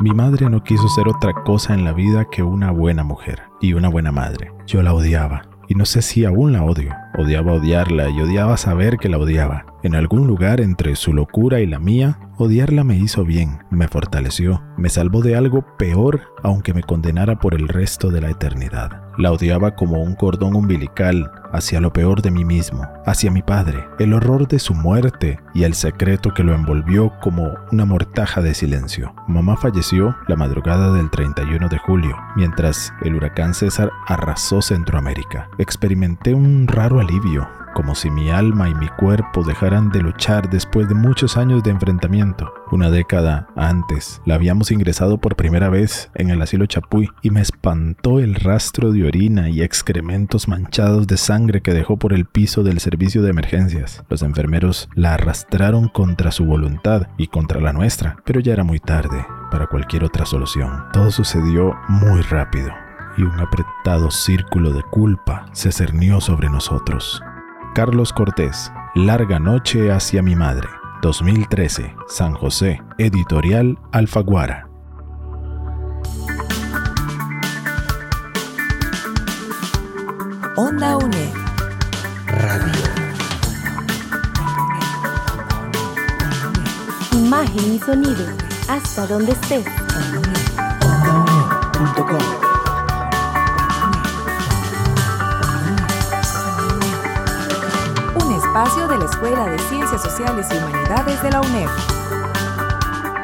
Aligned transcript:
Mi 0.00 0.14
madre 0.14 0.48
no 0.48 0.64
quiso 0.64 0.88
ser 0.88 1.08
otra 1.08 1.34
cosa 1.44 1.74
en 1.74 1.84
la 1.84 1.92
vida 1.92 2.24
que 2.30 2.42
una 2.42 2.70
buena 2.70 3.04
mujer 3.04 3.42
y 3.60 3.74
una 3.74 3.90
buena 3.90 4.10
madre. 4.10 4.50
Yo 4.66 4.82
la 4.82 4.94
odiaba 4.94 5.42
y 5.68 5.74
no 5.74 5.84
sé 5.84 6.00
si 6.00 6.24
aún 6.24 6.52
la 6.52 6.64
odio. 6.64 6.94
Odiaba 7.16 7.52
odiarla 7.52 8.10
y 8.10 8.20
odiaba 8.20 8.56
saber 8.56 8.96
que 8.98 9.08
la 9.08 9.18
odiaba. 9.18 9.66
En 9.82 9.94
algún 9.94 10.26
lugar 10.26 10.60
entre 10.60 10.94
su 10.94 11.12
locura 11.12 11.60
y 11.60 11.66
la 11.66 11.78
mía, 11.78 12.18
odiarla 12.36 12.84
me 12.84 12.96
hizo 12.96 13.24
bien, 13.24 13.60
me 13.70 13.88
fortaleció, 13.88 14.62
me 14.76 14.90
salvó 14.90 15.22
de 15.22 15.36
algo 15.36 15.64
peor 15.78 16.20
aunque 16.42 16.74
me 16.74 16.82
condenara 16.82 17.38
por 17.38 17.54
el 17.54 17.68
resto 17.68 18.10
de 18.10 18.20
la 18.20 18.30
eternidad. 18.30 19.02
La 19.18 19.32
odiaba 19.32 19.74
como 19.74 20.02
un 20.02 20.14
cordón 20.14 20.54
umbilical 20.54 21.30
hacia 21.52 21.80
lo 21.80 21.92
peor 21.92 22.22
de 22.22 22.30
mí 22.30 22.44
mismo, 22.44 22.86
hacia 23.04 23.30
mi 23.30 23.42
padre, 23.42 23.84
el 23.98 24.14
horror 24.14 24.46
de 24.48 24.58
su 24.58 24.72
muerte 24.72 25.40
y 25.52 25.64
el 25.64 25.74
secreto 25.74 26.32
que 26.32 26.44
lo 26.44 26.54
envolvió 26.54 27.12
como 27.20 27.50
una 27.72 27.84
mortaja 27.84 28.40
de 28.40 28.54
silencio. 28.54 29.12
Mamá 29.26 29.56
falleció 29.56 30.16
la 30.28 30.36
madrugada 30.36 30.92
del 30.92 31.10
31 31.10 31.68
de 31.68 31.78
julio, 31.78 32.16
mientras 32.36 32.92
el 33.02 33.16
huracán 33.16 33.52
César 33.52 33.90
arrasó 34.06 34.62
Centroamérica. 34.62 35.48
Experimenté 35.58 36.34
un 36.34 36.68
raro 36.68 36.99
alivio, 37.00 37.48
como 37.74 37.94
si 37.94 38.10
mi 38.10 38.30
alma 38.30 38.68
y 38.68 38.74
mi 38.74 38.88
cuerpo 38.88 39.42
dejaran 39.42 39.90
de 39.90 40.00
luchar 40.00 40.50
después 40.50 40.88
de 40.88 40.94
muchos 40.94 41.36
años 41.36 41.62
de 41.62 41.70
enfrentamiento. 41.70 42.52
Una 42.70 42.90
década 42.90 43.48
antes 43.56 44.20
la 44.24 44.34
habíamos 44.34 44.70
ingresado 44.70 45.18
por 45.18 45.36
primera 45.36 45.68
vez 45.68 46.10
en 46.14 46.30
el 46.30 46.42
asilo 46.42 46.66
Chapuy 46.66 47.08
y 47.22 47.30
me 47.30 47.40
espantó 47.40 48.20
el 48.20 48.34
rastro 48.34 48.92
de 48.92 49.04
orina 49.06 49.48
y 49.48 49.62
excrementos 49.62 50.48
manchados 50.48 51.06
de 51.06 51.16
sangre 51.16 51.62
que 51.62 51.74
dejó 51.74 51.96
por 51.96 52.12
el 52.12 52.26
piso 52.26 52.62
del 52.62 52.80
servicio 52.80 53.22
de 53.22 53.30
emergencias. 53.30 54.04
Los 54.08 54.22
enfermeros 54.22 54.88
la 54.94 55.14
arrastraron 55.14 55.88
contra 55.88 56.30
su 56.30 56.44
voluntad 56.44 57.08
y 57.16 57.28
contra 57.28 57.60
la 57.60 57.72
nuestra, 57.72 58.16
pero 58.24 58.40
ya 58.40 58.52
era 58.52 58.64
muy 58.64 58.78
tarde 58.78 59.26
para 59.50 59.66
cualquier 59.66 60.04
otra 60.04 60.26
solución. 60.26 60.84
Todo 60.92 61.10
sucedió 61.10 61.76
muy 61.88 62.20
rápido 62.22 62.72
y 63.16 63.22
un 63.22 63.38
apretado 63.40 64.10
círculo 64.10 64.72
de 64.72 64.82
culpa 64.82 65.46
se 65.52 65.72
cernió 65.72 66.20
sobre 66.20 66.48
nosotros. 66.48 67.22
Carlos 67.74 68.12
Cortés, 68.12 68.72
Larga 68.94 69.38
Noche 69.38 69.92
hacia 69.92 70.22
mi 70.22 70.34
madre, 70.34 70.68
2013, 71.02 71.94
San 72.08 72.34
José, 72.34 72.82
Editorial 72.98 73.78
Alfaguara. 73.92 74.70
Onda 80.56 80.96
UNED. 80.96 81.32
Radio. 82.26 82.72
Imagen 87.12 87.74
y 87.74 87.78
sonido. 87.78 88.26
Hasta 88.68 89.06
donde 89.06 89.32
estés. 89.32 89.64
OndaUNED.com 90.84 92.49
espacio 98.50 98.88
de 98.88 98.98
la 98.98 99.04
Escuela 99.04 99.46
de 99.46 99.58
Ciencias 99.60 100.02
Sociales 100.02 100.48
y 100.50 100.56
Humanidades 100.56 101.22
de 101.22 101.30
la 101.30 101.40
UNED. 101.40 101.68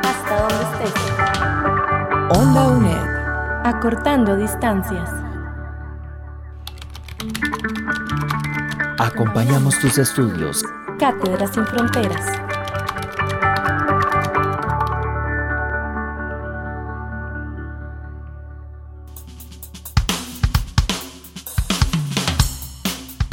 Hasta 0.04 0.40
donde 0.40 0.84
estés. 0.84 2.38
Onda 2.38 2.68
UNED. 2.68 3.64
Acortando 3.64 4.36
distancias. 4.36 5.10
Acompañamos 9.00 9.76
tus 9.80 9.98
estudios. 9.98 10.62
Cátedras 11.00 11.50
sin 11.52 11.66
Fronteras. 11.66 12.55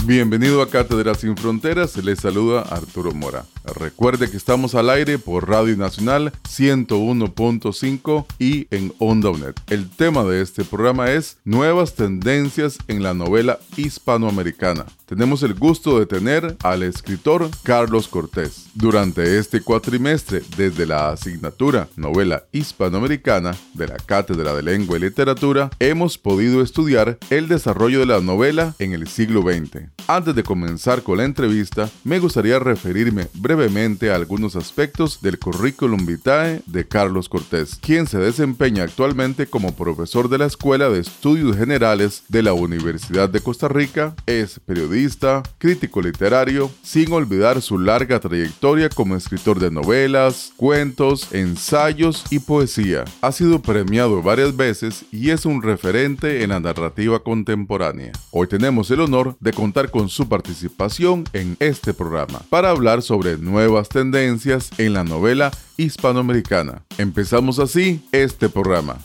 Bienvenido 0.06 0.62
a 0.62 0.70
Cátedra 0.70 1.16
Sin 1.16 1.38
Fronteras, 1.38 1.96
les 2.04 2.20
saluda 2.20 2.64
Arturo 2.64 3.14
Mora. 3.14 3.46
Recuerde 3.64 4.30
que 4.30 4.36
estamos 4.36 4.76
al 4.76 4.90
aire 4.90 5.18
por 5.18 5.48
Radio 5.48 5.78
Nacional 5.78 6.34
101.5 6.44 8.26
y 8.38 8.68
en 8.70 8.94
Onda 9.00 9.30
UNED. 9.30 9.54
El 9.70 9.90
tema 9.90 10.26
de 10.26 10.42
este 10.42 10.66
programa 10.66 11.10
es 11.10 11.38
Nuevas 11.46 11.96
tendencias 11.96 12.80
en 12.90 13.02
la 13.02 13.14
novela 13.14 13.60
hispanoamericana. 13.78 14.86
Tenemos 15.06 15.44
el 15.44 15.54
gusto 15.54 16.00
de 16.00 16.06
tener 16.06 16.58
al 16.64 16.84
escritor 16.84 17.50
Carlos 17.64 18.10
Cortés. 18.10 18.66
Durante 18.74 19.38
este 19.38 19.62
cuatrimestre, 19.62 20.42
desde 20.58 20.86
la 20.86 21.12
asignatura 21.12 21.88
Novela 21.96 22.44
Hispanoamericana 22.52 23.56
de 23.76 23.88
la 23.88 23.98
Cátedra 23.98 24.54
de 24.54 24.64
Lengua 24.64 24.98
y 24.98 25.02
Literatura, 25.02 25.70
hemos 25.80 26.18
podido 26.18 26.62
estudiar 26.62 27.20
el 27.30 27.48
desarrollo 27.48 28.00
de 28.00 28.08
la 28.08 28.20
novela 28.20 28.76
en 28.80 28.94
el 28.94 29.08
siglo 29.08 29.44
XX. 29.44 29.93
Antes 30.08 30.36
de 30.36 30.44
comenzar 30.44 31.02
con 31.02 31.18
la 31.18 31.24
entrevista, 31.24 31.90
me 32.04 32.20
gustaría 32.20 32.60
referirme 32.60 33.28
brevemente 33.34 34.12
a 34.12 34.16
algunos 34.16 34.56
aspectos 34.58 35.22
del 35.22 35.40
currículum 35.40 36.06
vitae 36.06 36.62
de 36.66 36.86
Carlos 36.86 37.30
Cortés, 37.30 37.78
quien 37.82 38.06
se 38.06 38.18
desempeña 38.18 38.84
actualmente 38.84 39.48
como 39.48 39.76
profesor 39.76 40.28
de 40.28 40.40
la 40.40 40.46
Escuela 40.46 40.90
de 40.90 41.00
Estudios 41.00 41.56
Generales 41.56 42.24
de 42.28 42.44
la 42.44 42.54
Universidad 42.54 43.30
de 43.30 43.40
Costa 43.40 43.70
Rica, 43.70 44.14
es 44.26 44.60
periodista, 44.60 45.42
crítico 45.58 46.02
literario, 46.02 46.70
sin 46.82 47.12
olvidar 47.14 47.62
su 47.62 47.80
larga 47.80 48.20
trayectoria 48.20 48.90
como 48.90 49.16
escritor 49.16 49.60
de 49.60 49.72
novelas, 49.72 50.52
cuentos, 50.58 51.34
ensayos 51.34 52.26
y 52.30 52.40
poesía. 52.40 53.06
Ha 53.22 53.32
sido 53.32 53.62
premiado 53.62 54.22
varias 54.22 54.56
veces 54.56 55.06
y 55.12 55.30
es 55.30 55.46
un 55.46 55.62
referente 55.62 56.44
en 56.44 56.50
la 56.50 56.60
narrativa 56.60 57.20
contemporánea. 57.24 58.12
Hoy 58.32 58.48
tenemos 58.48 58.92
el 58.92 59.00
honor 59.00 59.38
de 59.40 59.54
contar 59.54 59.83
con 59.90 60.10
su 60.10 60.28
participación 60.30 61.26
en 61.34 61.58
este 61.60 61.94
programa 61.94 62.42
para 62.50 62.70
hablar 62.70 63.02
sobre 63.02 63.38
nuevas 63.38 63.90
tendencias 63.90 64.72
en 64.78 64.94
la 64.94 65.04
novela 65.04 65.52
hispanoamericana. 65.78 66.84
Empezamos 66.98 67.60
así 67.60 68.04
este 68.12 68.50
programa. 68.50 68.98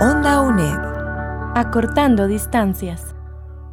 Onda 0.00 0.40
UNED. 0.42 0.78
Acortando 1.54 2.28
distancias. 2.28 3.16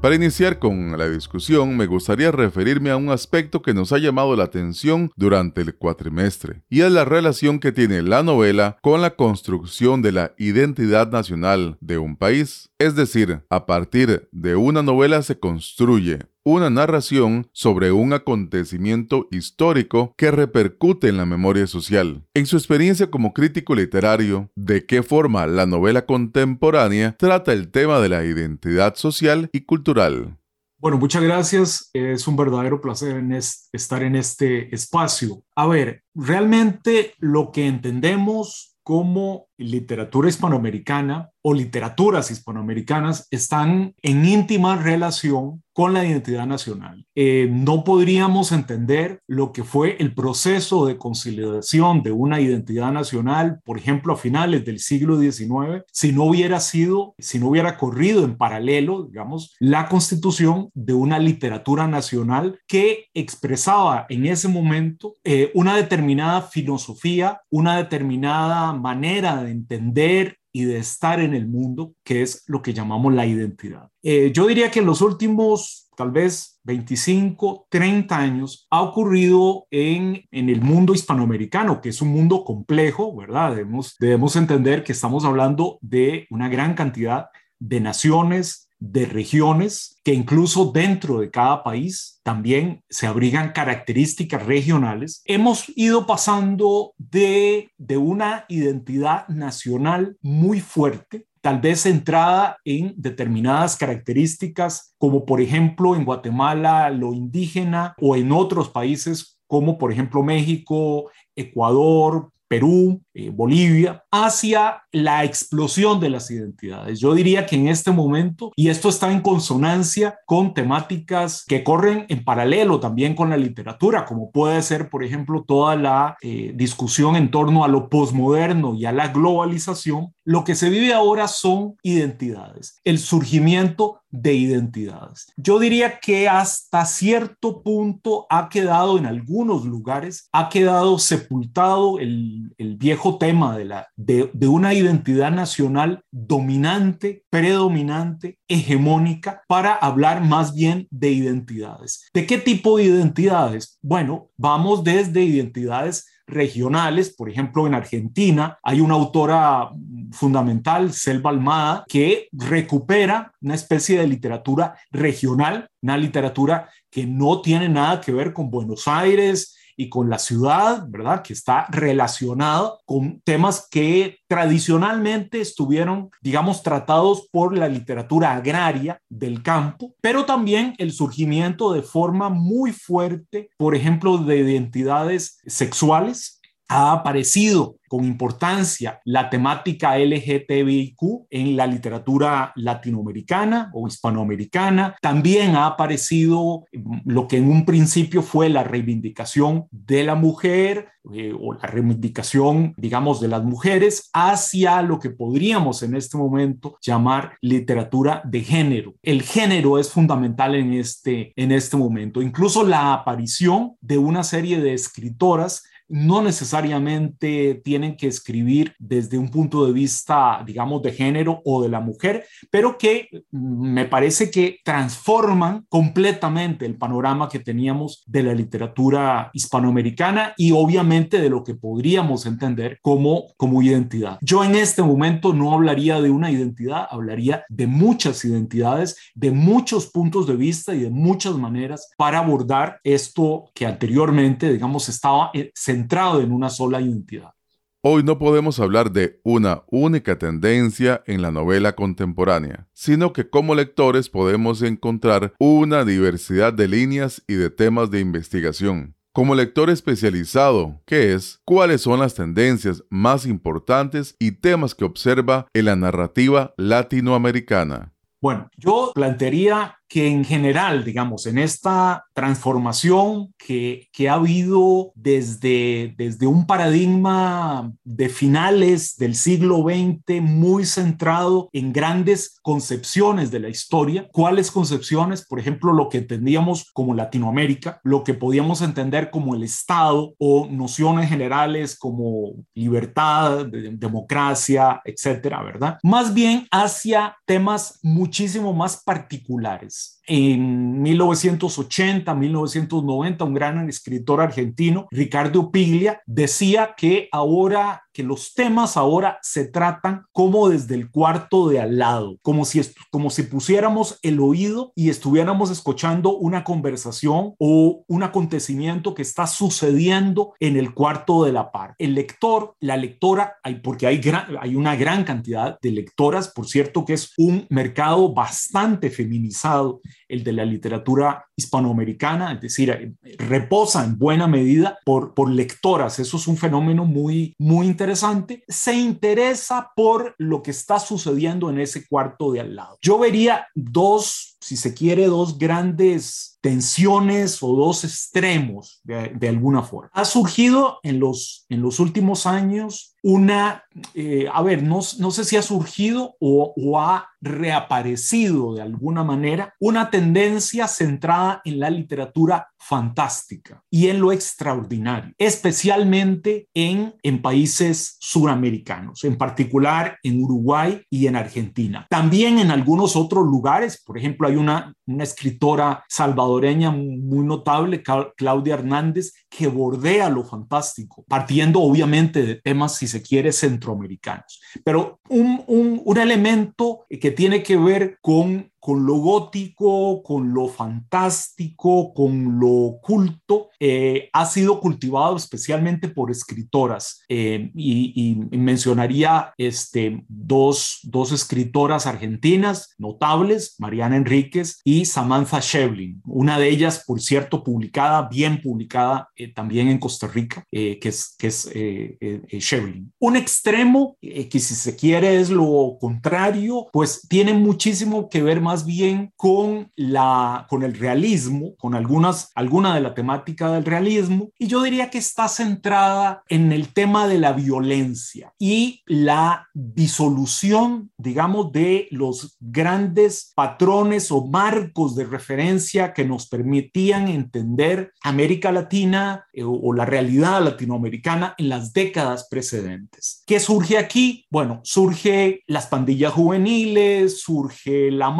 Para 0.03 0.15
iniciar 0.15 0.59
con 0.59 0.97
la 0.97 1.07
discusión, 1.07 1.77
me 1.77 1.85
gustaría 1.85 2.29
referirme 2.29 2.89
a 2.89 2.97
un 2.97 3.09
aspecto 3.09 3.61
que 3.61 3.73
nos 3.73 3.93
ha 3.93 3.99
llamado 3.99 4.35
la 4.35 4.43
atención 4.43 5.09
durante 5.15 5.61
el 5.61 5.75
cuatrimestre, 5.75 6.61
y 6.69 6.81
es 6.81 6.91
la 6.91 7.05
relación 7.05 7.57
que 7.57 7.71
tiene 7.71 8.01
la 8.01 8.21
novela 8.21 8.77
con 8.81 9.01
la 9.01 9.15
construcción 9.15 10.01
de 10.01 10.11
la 10.11 10.33
identidad 10.37 11.09
nacional 11.09 11.77
de 11.79 11.99
un 11.99 12.17
país. 12.17 12.69
Es 12.83 12.95
decir, 12.95 13.45
a 13.49 13.65
partir 13.65 14.27
de 14.33 14.57
una 14.57 14.83
novela 14.83 15.21
se 15.21 15.39
construye 15.39 16.19
una 16.43 16.69
narración 16.69 17.47
sobre 17.53 17.93
un 17.93 18.11
acontecimiento 18.11 19.29
histórico 19.31 20.13
que 20.17 20.31
repercute 20.31 21.07
en 21.07 21.15
la 21.15 21.25
memoria 21.25 21.65
social. 21.65 22.27
En 22.33 22.45
su 22.45 22.57
experiencia 22.57 23.09
como 23.09 23.33
crítico 23.33 23.73
literario, 23.73 24.51
¿de 24.57 24.85
qué 24.85 25.01
forma 25.01 25.47
la 25.47 25.65
novela 25.65 26.05
contemporánea 26.05 27.15
trata 27.17 27.53
el 27.53 27.71
tema 27.71 28.01
de 28.01 28.09
la 28.09 28.25
identidad 28.25 28.95
social 28.95 29.49
y 29.53 29.61
cultural? 29.61 30.37
Bueno, 30.77 30.97
muchas 30.97 31.23
gracias. 31.23 31.89
Es 31.93 32.27
un 32.27 32.35
verdadero 32.35 32.81
placer 32.81 33.23
estar 33.71 34.03
en 34.03 34.17
este 34.17 34.75
espacio. 34.75 35.41
A 35.55 35.67
ver, 35.67 36.03
realmente 36.13 37.13
lo 37.19 37.53
que 37.53 37.65
entendemos 37.65 38.73
como 38.83 39.47
literatura 39.57 40.29
hispanoamericana 40.29 41.29
o 41.43 41.53
literaturas 41.53 42.31
hispanoamericanas 42.31 43.27
están 43.29 43.93
en 44.01 44.25
íntima 44.25 44.77
relación 44.77 45.61
con 45.73 45.93
la 45.93 46.05
identidad 46.05 46.45
nacional. 46.45 47.05
Eh, 47.15 47.49
no 47.51 47.83
podríamos 47.83 48.51
entender 48.51 49.21
lo 49.27 49.51
que 49.51 49.63
fue 49.63 49.97
el 49.99 50.13
proceso 50.13 50.85
de 50.85 50.97
conciliación 50.97 52.03
de 52.03 52.11
una 52.11 52.39
identidad 52.39 52.91
nacional, 52.91 53.59
por 53.65 53.77
ejemplo, 53.77 54.13
a 54.13 54.17
finales 54.17 54.63
del 54.65 54.79
siglo 54.79 55.19
XIX, 55.19 55.83
si 55.91 56.11
no 56.11 56.25
hubiera 56.25 56.59
sido, 56.59 57.15
si 57.17 57.39
no 57.39 57.47
hubiera 57.47 57.77
corrido 57.77 58.23
en 58.23 58.37
paralelo, 58.37 59.05
digamos, 59.05 59.55
la 59.59 59.89
constitución 59.89 60.69
de 60.75 60.93
una 60.93 61.17
literatura 61.17 61.87
nacional 61.87 62.59
que 62.67 63.07
expresaba 63.15 64.05
en 64.09 64.27
ese 64.27 64.47
momento 64.47 65.15
eh, 65.23 65.51
una 65.55 65.75
determinada 65.75 66.43
filosofía, 66.43 67.41
una 67.49 67.77
determinada 67.77 68.73
manera 68.73 69.42
de 69.42 69.42
entender 69.49 70.37
y 70.51 70.65
de 70.65 70.77
estar 70.77 71.19
en 71.19 71.33
el 71.33 71.47
mundo, 71.47 71.95
que 72.03 72.21
es 72.21 72.43
lo 72.47 72.61
que 72.61 72.73
llamamos 72.73 73.13
la 73.13 73.25
identidad. 73.25 73.89
Eh, 74.03 74.31
yo 74.33 74.47
diría 74.47 74.69
que 74.69 74.79
en 74.79 74.85
los 74.85 75.01
últimos, 75.01 75.89
tal 75.97 76.11
vez 76.11 76.59
25, 76.63 77.67
30 77.69 78.15
años, 78.15 78.67
ha 78.69 78.81
ocurrido 78.81 79.65
en, 79.71 80.23
en 80.29 80.49
el 80.49 80.61
mundo 80.61 80.93
hispanoamericano, 80.93 81.81
que 81.81 81.89
es 81.89 82.01
un 82.01 82.09
mundo 82.09 82.43
complejo, 82.43 83.15
¿verdad? 83.15 83.55
Debemos, 83.55 83.95
debemos 83.99 84.35
entender 84.35 84.83
que 84.83 84.91
estamos 84.91 85.25
hablando 85.25 85.79
de 85.81 86.27
una 86.29 86.49
gran 86.49 86.75
cantidad 86.75 87.27
de 87.59 87.79
naciones, 87.79 88.69
de 88.85 89.05
regiones 89.05 89.97
que 90.03 90.13
incluso 90.13 90.73
dentro 90.73 91.19
de 91.19 91.31
cada 91.31 91.63
país 91.63 92.19
también 92.21 92.83
se 92.89 93.07
abrigan 93.07 93.53
características 93.53 94.45
regionales, 94.45 95.21
hemos 95.23 95.71
ido 95.77 96.05
pasando 96.05 96.93
de, 96.97 97.71
de 97.77 97.95
una 97.95 98.43
identidad 98.49 99.25
nacional 99.29 100.17
muy 100.21 100.59
fuerte 100.59 101.25
tal 101.39 101.59
vez 101.59 101.81
centrada 101.81 102.57
en 102.63 102.93
determinadas 102.95 103.75
características, 103.75 104.95
como 104.97 105.25
por 105.25 105.41
ejemplo 105.41 105.95
en 105.95 106.05
Guatemala 106.05 106.89
lo 106.89 107.13
indígena 107.13 107.95
o 108.01 108.15
en 108.15 108.31
otros 108.31 108.69
países 108.69 109.39
como 109.47 109.77
por 109.77 109.91
ejemplo 109.91 110.23
México, 110.23 111.09
Ecuador, 111.35 112.31
Perú, 112.53 113.01
eh, 113.15 113.31
Bolivia, 113.33 114.03
hacia 114.11 114.83
la 114.91 115.23
explosión 115.23 115.99
de 115.99 116.11
las 116.11 116.29
identidades. 116.29 116.99
Yo 116.99 117.15
diría 117.15 117.47
que 117.47 117.55
en 117.55 117.67
este 117.67 117.89
momento, 117.89 118.51
y 118.55 118.69
esto 118.69 118.89
está 118.89 119.11
en 119.11 119.21
consonancia 119.21 120.19
con 120.27 120.53
temáticas 120.53 121.45
que 121.47 121.63
corren 121.63 122.05
en 122.09 122.23
paralelo 122.23 122.79
también 122.79 123.15
con 123.15 123.31
la 123.31 123.37
literatura, 123.37 124.05
como 124.05 124.29
puede 124.29 124.61
ser, 124.61 124.91
por 124.91 125.03
ejemplo, 125.03 125.43
toda 125.47 125.75
la 125.75 126.15
eh, 126.21 126.51
discusión 126.53 127.15
en 127.15 127.31
torno 127.31 127.63
a 127.63 127.67
lo 127.67 127.89
posmoderno 127.89 128.75
y 128.75 128.85
a 128.85 128.91
la 128.91 129.07
globalización, 129.07 130.13
lo 130.25 130.43
que 130.43 130.55
se 130.55 130.69
vive 130.69 130.93
ahora 130.93 131.27
son 131.27 131.75
identidades, 131.83 132.79
el 132.83 132.99
surgimiento 132.99 133.99
de 134.09 134.33
identidades. 134.35 135.33
Yo 135.37 135.57
diría 135.57 135.99
que 135.99 136.29
hasta 136.29 136.85
cierto 136.85 137.63
punto 137.63 138.27
ha 138.29 138.47
quedado 138.47 138.97
en 138.97 139.07
algunos 139.07 139.65
lugares, 139.65 140.29
ha 140.31 140.49
quedado 140.49 140.99
sepultado 140.99 141.99
el, 141.99 142.53
el 142.57 142.77
viejo 142.77 143.17
tema 143.17 143.57
de, 143.57 143.65
la, 143.65 143.87
de, 143.95 144.29
de 144.33 144.47
una 144.47 144.73
identidad 144.75 145.31
nacional 145.31 146.03
dominante, 146.11 147.23
predominante, 147.29 148.37
hegemónica, 148.47 149.41
para 149.47 149.73
hablar 149.73 150.23
más 150.23 150.53
bien 150.53 150.87
de 150.91 151.09
identidades. 151.11 152.07
¿De 152.13 152.27
qué 152.27 152.37
tipo 152.37 152.77
de 152.77 152.83
identidades? 152.83 153.79
Bueno, 153.81 154.29
vamos 154.37 154.83
desde 154.83 155.23
identidades 155.23 156.05
regionales. 156.27 157.13
Por 157.13 157.29
ejemplo, 157.29 157.67
en 157.67 157.73
Argentina 157.73 158.57
hay 158.63 158.81
una 158.81 158.95
autora 158.95 159.69
fundamental, 160.11 160.93
Selva 160.93 161.29
Almada, 161.29 161.85
que 161.87 162.27
recupera 162.31 163.31
una 163.41 163.55
especie 163.55 163.99
de 163.99 164.07
literatura 164.07 164.75
regional, 164.91 165.67
una 165.81 165.97
literatura 165.97 166.69
que 166.89 167.05
no 167.05 167.41
tiene 167.41 167.69
nada 167.69 167.99
que 167.99 168.11
ver 168.11 168.33
con 168.33 168.49
Buenos 168.49 168.87
Aires, 168.87 169.57
y 169.75 169.89
con 169.89 170.09
la 170.09 170.19
ciudad, 170.19 170.85
¿verdad? 170.87 171.21
Que 171.21 171.33
está 171.33 171.67
relacionado 171.69 172.79
con 172.85 173.21
temas 173.21 173.67
que 173.69 174.19
tradicionalmente 174.27 175.41
estuvieron, 175.41 176.09
digamos, 176.21 176.63
tratados 176.63 177.27
por 177.31 177.57
la 177.57 177.67
literatura 177.67 178.33
agraria 178.33 178.99
del 179.09 179.43
campo, 179.43 179.93
pero 180.01 180.25
también 180.25 180.73
el 180.77 180.91
surgimiento 180.91 181.73
de 181.73 181.81
forma 181.81 182.29
muy 182.29 182.71
fuerte, 182.71 183.49
por 183.57 183.75
ejemplo, 183.75 184.17
de 184.17 184.37
identidades 184.37 185.39
sexuales, 185.45 186.39
ha 186.67 186.91
aparecido 186.91 187.77
con 187.93 188.05
importancia 188.05 188.99
la 189.05 189.29
temática 189.29 189.99
LGTBIQ 189.99 191.27
en 191.29 191.55
la 191.55 191.67
literatura 191.67 192.51
latinoamericana 192.55 193.69
o 193.71 193.87
hispanoamericana. 193.87 194.95
También 194.99 195.55
ha 195.55 195.67
aparecido 195.67 196.65
lo 197.05 197.27
que 197.27 197.37
en 197.37 197.51
un 197.51 197.65
principio 197.65 198.23
fue 198.23 198.49
la 198.49 198.63
reivindicación 198.63 199.67
de 199.69 200.03
la 200.03 200.15
mujer 200.15 200.87
eh, 201.13 201.33
o 201.39 201.53
la 201.53 201.67
reivindicación, 201.67 202.73
digamos, 202.77 203.21
de 203.21 203.27
las 203.27 203.43
mujeres 203.43 204.09
hacia 204.13 204.81
lo 204.81 204.99
que 204.99 205.11
podríamos 205.11 205.83
en 205.83 205.95
este 205.95 206.17
momento 206.17 206.77
llamar 206.81 207.37
literatura 207.41 208.23
de 208.25 208.41
género. 208.41 208.95
El 209.03 209.21
género 209.21 209.77
es 209.77 209.91
fundamental 209.91 210.55
en 210.55 210.73
este, 210.73 211.33
en 211.35 211.51
este 211.51 211.77
momento. 211.77 212.23
Incluso 212.23 212.65
la 212.65 212.93
aparición 212.93 213.73
de 213.81 213.99
una 213.99 214.23
serie 214.23 214.59
de 214.61 214.73
escritoras 214.73 215.63
no 215.93 216.23
necesariamente 216.23 217.61
tienen 217.63 217.95
que 217.95 218.07
escribir 218.07 218.73
desde 218.79 219.19
un 219.19 219.29
punto 219.29 219.63
de 219.63 219.73
vista, 219.73 220.43
digamos, 220.43 220.81
de 220.81 220.91
género 220.91 221.39
o 221.45 221.61
de 221.61 221.69
la 221.69 221.81
mujer, 221.81 222.25
pero 222.49 222.79
que 222.79 223.09
me 223.29 223.85
parece 223.85 224.31
que 224.31 224.57
transforman 224.65 225.67
completamente 225.69 226.65
el 226.65 226.77
panorama 226.77 227.29
que 227.29 227.37
teníamos 227.37 228.03
de 228.07 228.23
la 228.23 228.33
literatura 228.33 229.29
hispanoamericana 229.33 230.33
y 230.35 230.51
obviamente 230.51 231.21
de 231.21 231.29
lo 231.29 231.43
que 231.43 231.53
podríamos 231.53 232.25
entender 232.25 232.79
como, 232.81 233.25
como 233.37 233.61
identidad. 233.61 234.17
Yo 234.21 234.43
en 234.43 234.55
este 234.55 234.81
momento 234.81 235.31
no 235.31 235.53
hablaría 235.53 236.01
de 236.01 236.09
una 236.09 236.31
identidad, 236.31 236.87
hablaría 236.89 237.45
de 237.49 237.67
muchas 237.67 238.25
identidades, 238.25 238.97
de 239.13 239.29
muchos 239.29 239.91
puntos 239.91 240.25
de 240.25 240.37
vista 240.37 240.73
y 240.73 240.79
de 240.79 240.89
muchas 240.89 241.35
maneras 241.35 241.91
para 241.97 242.17
abordar 242.17 242.79
esto 242.83 243.51
que 243.53 243.67
anteriormente, 243.67 244.51
digamos, 244.51 244.89
estaba 244.89 245.31
centrado 245.53 245.82
centrado 245.83 246.21
en 246.21 246.31
una 246.31 246.49
sola 246.49 246.79
identidad. 246.81 247.33
Hoy 247.81 248.03
no 248.03 248.17
podemos 248.17 248.61
hablar 248.61 248.91
de 248.91 249.19
una 249.23 249.63
única 249.67 250.17
tendencia 250.17 251.03
en 251.05 251.21
la 251.21 251.31
novela 251.31 251.75
contemporánea, 251.75 252.67
sino 252.71 253.11
que 253.11 253.29
como 253.29 253.53
lectores 253.55 254.09
podemos 254.09 254.61
encontrar 254.61 255.33
una 255.37 255.83
diversidad 255.83 256.53
de 256.53 256.69
líneas 256.69 257.21
y 257.27 257.33
de 257.33 257.49
temas 257.49 257.91
de 257.91 257.99
investigación. 257.99 258.95
Como 259.11 259.35
lector 259.35 259.69
especializado, 259.69 260.81
¿qué 260.85 261.13
es? 261.13 261.41
¿Cuáles 261.43 261.81
son 261.81 261.99
las 261.99 262.15
tendencias 262.15 262.83
más 262.89 263.25
importantes 263.25 264.15
y 264.17 264.31
temas 264.31 264.73
que 264.73 264.85
observa 264.85 265.47
en 265.53 265.65
la 265.65 265.75
narrativa 265.75 266.53
latinoamericana? 266.55 267.93
Bueno, 268.21 268.49
yo 268.57 268.93
plantearía 268.95 269.77
que 269.93 270.07
en 270.07 270.25
general, 270.25 270.83
digamos, 270.83 271.27
en 271.27 271.37
esta 271.37 272.07
transformación 272.15 273.31
que, 273.37 273.89
que, 273.93 274.09
ha 274.09 274.15
habido 274.15 274.91
desde, 274.95 275.93
desde 275.95 276.25
un 276.25 276.47
paradigma 276.47 277.71
de 277.83 278.09
finales 278.09 278.97
del 278.97 279.13
siglo 279.13 279.57
XX 279.57 280.19
muy 280.19 280.65
centrado 280.65 281.47
en 281.53 281.71
grandes 281.71 282.39
concepciones 282.41 283.29
de 283.29 283.41
la 283.41 283.49
historia, 283.49 284.09
¿cuáles 284.11 284.49
concepciones? 284.49 285.27
Por 285.27 285.39
ejemplo, 285.39 285.71
lo 285.73 285.89
que 285.89 285.99
entendíamos 285.99 286.71
como 286.73 286.95
Latinoamérica, 286.95 287.79
lo 287.83 288.03
que 288.03 288.15
podíamos 288.15 288.63
entender 288.63 289.11
como 289.11 289.35
el 289.35 289.43
Estado 289.43 290.15
o 290.17 290.47
nociones 290.49 291.07
generales 291.07 291.77
como 291.77 292.31
libertad, 292.55 293.45
democracia, 293.45 294.81
etcétera, 294.85 295.43
¿verdad? 295.43 295.77
Más 295.83 296.15
bien 296.15 296.47
hacia 296.49 297.15
temas 297.27 297.77
muchísimo 297.83 298.53
más 298.53 298.81
particulares 298.83 299.82
that's 299.83 300.02
en 300.07 300.81
1980, 300.81 302.13
1990, 302.13 303.23
un 303.23 303.33
gran 303.33 303.69
escritor 303.69 304.21
argentino, 304.21 304.87
Ricardo 304.91 305.51
Piglia, 305.51 306.01
decía 306.05 306.73
que 306.75 307.09
ahora 307.11 307.83
que 307.93 308.03
los 308.03 308.33
temas 308.33 308.75
ahora 308.75 309.19
se 309.21 309.45
tratan 309.45 310.05
como 310.11 310.49
desde 310.49 310.75
el 310.75 310.89
cuarto 310.89 311.47
de 311.47 311.61
al 311.61 311.77
lado, 311.77 312.17
como 312.21 312.43
si, 312.43 312.59
como 312.89 313.09
si 313.09 313.23
pusiéramos 313.23 313.99
el 314.01 314.19
oído 314.19 314.73
y 314.75 314.89
estuviéramos 314.89 315.51
escuchando 315.51 316.17
una 316.17 316.43
conversación 316.43 317.35
o 317.37 317.83
un 317.87 318.03
acontecimiento 318.03 318.95
que 318.95 319.03
está 319.03 319.27
sucediendo 319.27 320.33
en 320.39 320.57
el 320.57 320.73
cuarto 320.73 321.23
de 321.23 321.33
la 321.33 321.51
par. 321.51 321.75
El 321.77 321.93
lector, 321.93 322.55
la 322.59 322.77
lectora, 322.77 323.35
hay, 323.43 323.55
porque 323.55 323.85
hay, 323.85 324.01
hay 324.39 324.55
una 324.55 324.75
gran 324.75 325.03
cantidad 325.03 325.59
de 325.61 325.71
lectoras, 325.71 326.29
por 326.29 326.47
cierto 326.47 326.85
que 326.85 326.93
es 326.93 327.13
un 327.17 327.45
mercado 327.49 328.11
bastante 328.11 328.89
feminizado, 328.89 329.81
el 330.07 330.23
de 330.23 330.33
la 330.33 330.45
literatura 330.45 331.25
hispanoamericana, 331.35 332.33
es 332.33 332.41
decir, 332.41 332.95
reposa 333.17 333.83
en 333.83 333.97
buena 333.97 334.27
medida 334.27 334.77
por, 334.85 335.13
por 335.13 335.29
lectoras. 335.29 335.99
Eso 335.99 336.17
es 336.17 336.27
un 336.27 336.37
fenómeno 336.37 336.85
muy, 336.85 337.33
muy 337.37 337.67
interesante 337.67 338.43
se 338.47 338.73
interesa 338.73 339.71
por 339.75 340.15
lo 340.17 340.41
que 340.41 340.51
está 340.51 340.79
sucediendo 340.79 341.49
en 341.49 341.59
ese 341.59 341.87
cuarto 341.87 342.31
de 342.31 342.41
al 342.41 342.55
lado. 342.55 342.77
Yo 342.81 342.97
vería 342.97 343.47
dos, 343.55 344.37
si 344.39 344.57
se 344.57 344.73
quiere, 344.73 345.07
dos 345.07 345.37
grandes 345.37 346.32
tensiones 346.43 347.41
o 347.41 347.55
dos 347.55 347.85
extremos 347.85 348.81
de, 348.83 349.29
alguna 349.29 349.63
forma. 349.63 349.89
Ha 349.93 350.03
surgido 350.03 350.79
en 350.83 350.99
los, 350.99 351.45
en 351.47 351.61
los 351.61 351.79
últimos 351.79 352.25
años 352.25 352.97
una, 353.01 353.63
eh, 353.93 354.27
a 354.31 354.41
ver, 354.41 354.61
no, 354.63 354.79
no, 354.99 355.11
sé 355.11 355.23
si 355.23 355.35
ha 355.35 355.41
surgido 355.41 356.15
o, 356.19 356.53
o, 356.55 356.79
ha 356.79 357.09
reaparecido 357.19 358.53
de 358.53 358.61
alguna 358.61 359.03
manera 359.03 359.53
una 359.59 359.89
tendencia 359.89 360.67
centrada 360.69 361.41
en 361.43 361.59
la 361.59 361.69
literatura 361.69 362.47
fantástica 362.57 363.61
y 363.69 363.87
en 363.87 363.99
lo 363.99 364.13
extraordinario, 364.13 365.13
especialmente 365.17 366.47
en, 366.53 366.95
en 367.03 367.21
países 367.21 367.97
suramericanos, 367.99 369.03
en 369.03 369.17
particular 369.17 369.97
en 370.01 370.23
Uruguay 370.23 370.81
y 370.89 371.07
en 371.07 371.17
Argentina. 371.17 371.85
También 371.89 372.39
en 372.39 372.51
algunos 372.51 372.95
otros 372.95 373.25
lugares, 373.25 373.81
por 373.85 373.97
ejemplo, 373.97 374.29
hay 374.29 374.37
una, 374.37 374.73
una 374.87 375.03
escritora 375.03 375.83
salvadoreña 375.89 376.32
muy 376.71 377.25
notable, 377.25 377.83
Claudia 378.15 378.53
Hernández, 378.55 379.13
que 379.29 379.47
bordea 379.47 380.09
lo 380.09 380.23
fantástico, 380.23 381.03
partiendo 381.07 381.61
obviamente 381.61 382.23
de 382.23 382.35
temas, 382.35 382.75
si 382.75 382.87
se 382.87 383.01
quiere, 383.01 383.31
centroamericanos. 383.31 384.41
Pero 384.63 384.99
un, 385.09 385.43
un, 385.47 385.81
un 385.83 385.97
elemento 385.97 386.85
que 386.89 387.11
tiene 387.11 387.43
que 387.43 387.57
ver 387.57 387.97
con 388.01 388.52
con 388.63 388.85
lo 388.85 388.95
gótico, 388.95 390.01
con 390.03 390.33
lo 390.33 390.47
fantástico, 390.47 391.93
con 391.93 392.39
lo 392.39 392.47
oculto, 392.47 393.49
eh, 393.59 394.09
ha 394.13 394.25
sido 394.25 394.61
cultivado 394.61 395.17
especialmente 395.17 395.89
por 395.89 396.09
escritoras. 396.09 397.01
Eh, 397.09 397.51
y, 397.55 398.21
mencionaría 398.31 399.33
este, 399.37 400.05
dos, 400.07 400.79
dos 400.83 401.11
escritoras 401.11 401.87
argentinas 401.87 402.73
notables, 402.77 403.55
Mariana 403.59 403.97
Enríquez 403.97 404.61
y 404.63 404.85
Samantha 404.85 405.39
Shevlin. 405.41 406.01
Una 406.05 406.39
de 406.39 406.47
ellas, 406.47 406.83
por 406.87 407.01
cierto, 407.01 407.43
publicada, 407.43 408.07
bien 408.07 408.41
publicada 408.41 409.09
eh, 409.17 409.33
también 409.33 409.67
en 409.67 409.77
Costa 409.77 410.07
Rica, 410.07 410.45
que 410.49 410.79
es, 410.81 411.15
que 411.17 411.27
es 411.27 411.49
Shevlin. 411.49 412.93
Un 412.99 413.17
extremo, 413.17 413.97
que 414.01 414.39
si 414.39 414.55
se 414.55 414.75
quiere 414.77 415.19
es 415.19 415.29
lo 415.29 415.77
contrario, 415.81 416.67
pues 416.71 417.05
tiene 417.09 417.33
muchísimo 417.33 418.07
que 418.09 418.23
ver 418.23 418.39
más 418.39 418.52
bien 418.61 419.11
con, 419.15 419.71
la, 419.75 420.45
con 420.49 420.63
el 420.63 420.77
realismo, 420.77 421.55
con 421.57 421.73
algunas, 421.75 422.31
alguna 422.35 422.75
de 422.75 422.81
la 422.81 422.93
temática 422.93 423.51
del 423.51 423.65
realismo, 423.65 424.29
y 424.37 424.47
yo 424.47 424.61
diría 424.61 424.89
que 424.89 424.99
está 424.99 425.27
centrada 425.27 426.23
en 426.29 426.51
el 426.51 426.73
tema 426.73 427.07
de 427.07 427.17
la 427.17 427.33
violencia 427.33 428.33
y 428.37 428.81
la 428.85 429.47
disolución, 429.53 430.91
digamos, 430.97 431.51
de 431.51 431.87
los 431.91 432.37
grandes 432.39 433.31
patrones 433.35 434.11
o 434.11 434.25
marcos 434.25 434.95
de 434.95 435.05
referencia 435.05 435.93
que 435.93 436.05
nos 436.05 436.27
permitían 436.27 437.07
entender 437.07 437.93
América 438.03 438.51
Latina 438.51 439.25
eh, 439.33 439.43
o 439.43 439.73
la 439.73 439.85
realidad 439.85 440.43
latinoamericana 440.43 441.35
en 441.37 441.49
las 441.49 441.73
décadas 441.73 442.27
precedentes. 442.29 443.23
¿Qué 443.25 443.39
surge 443.39 443.77
aquí? 443.77 444.25
Bueno, 444.29 444.61
surge 444.63 445.43
las 445.47 445.67
pandillas 445.67 446.13
juveniles, 446.13 447.21
surge 447.21 447.91
la 447.91 448.11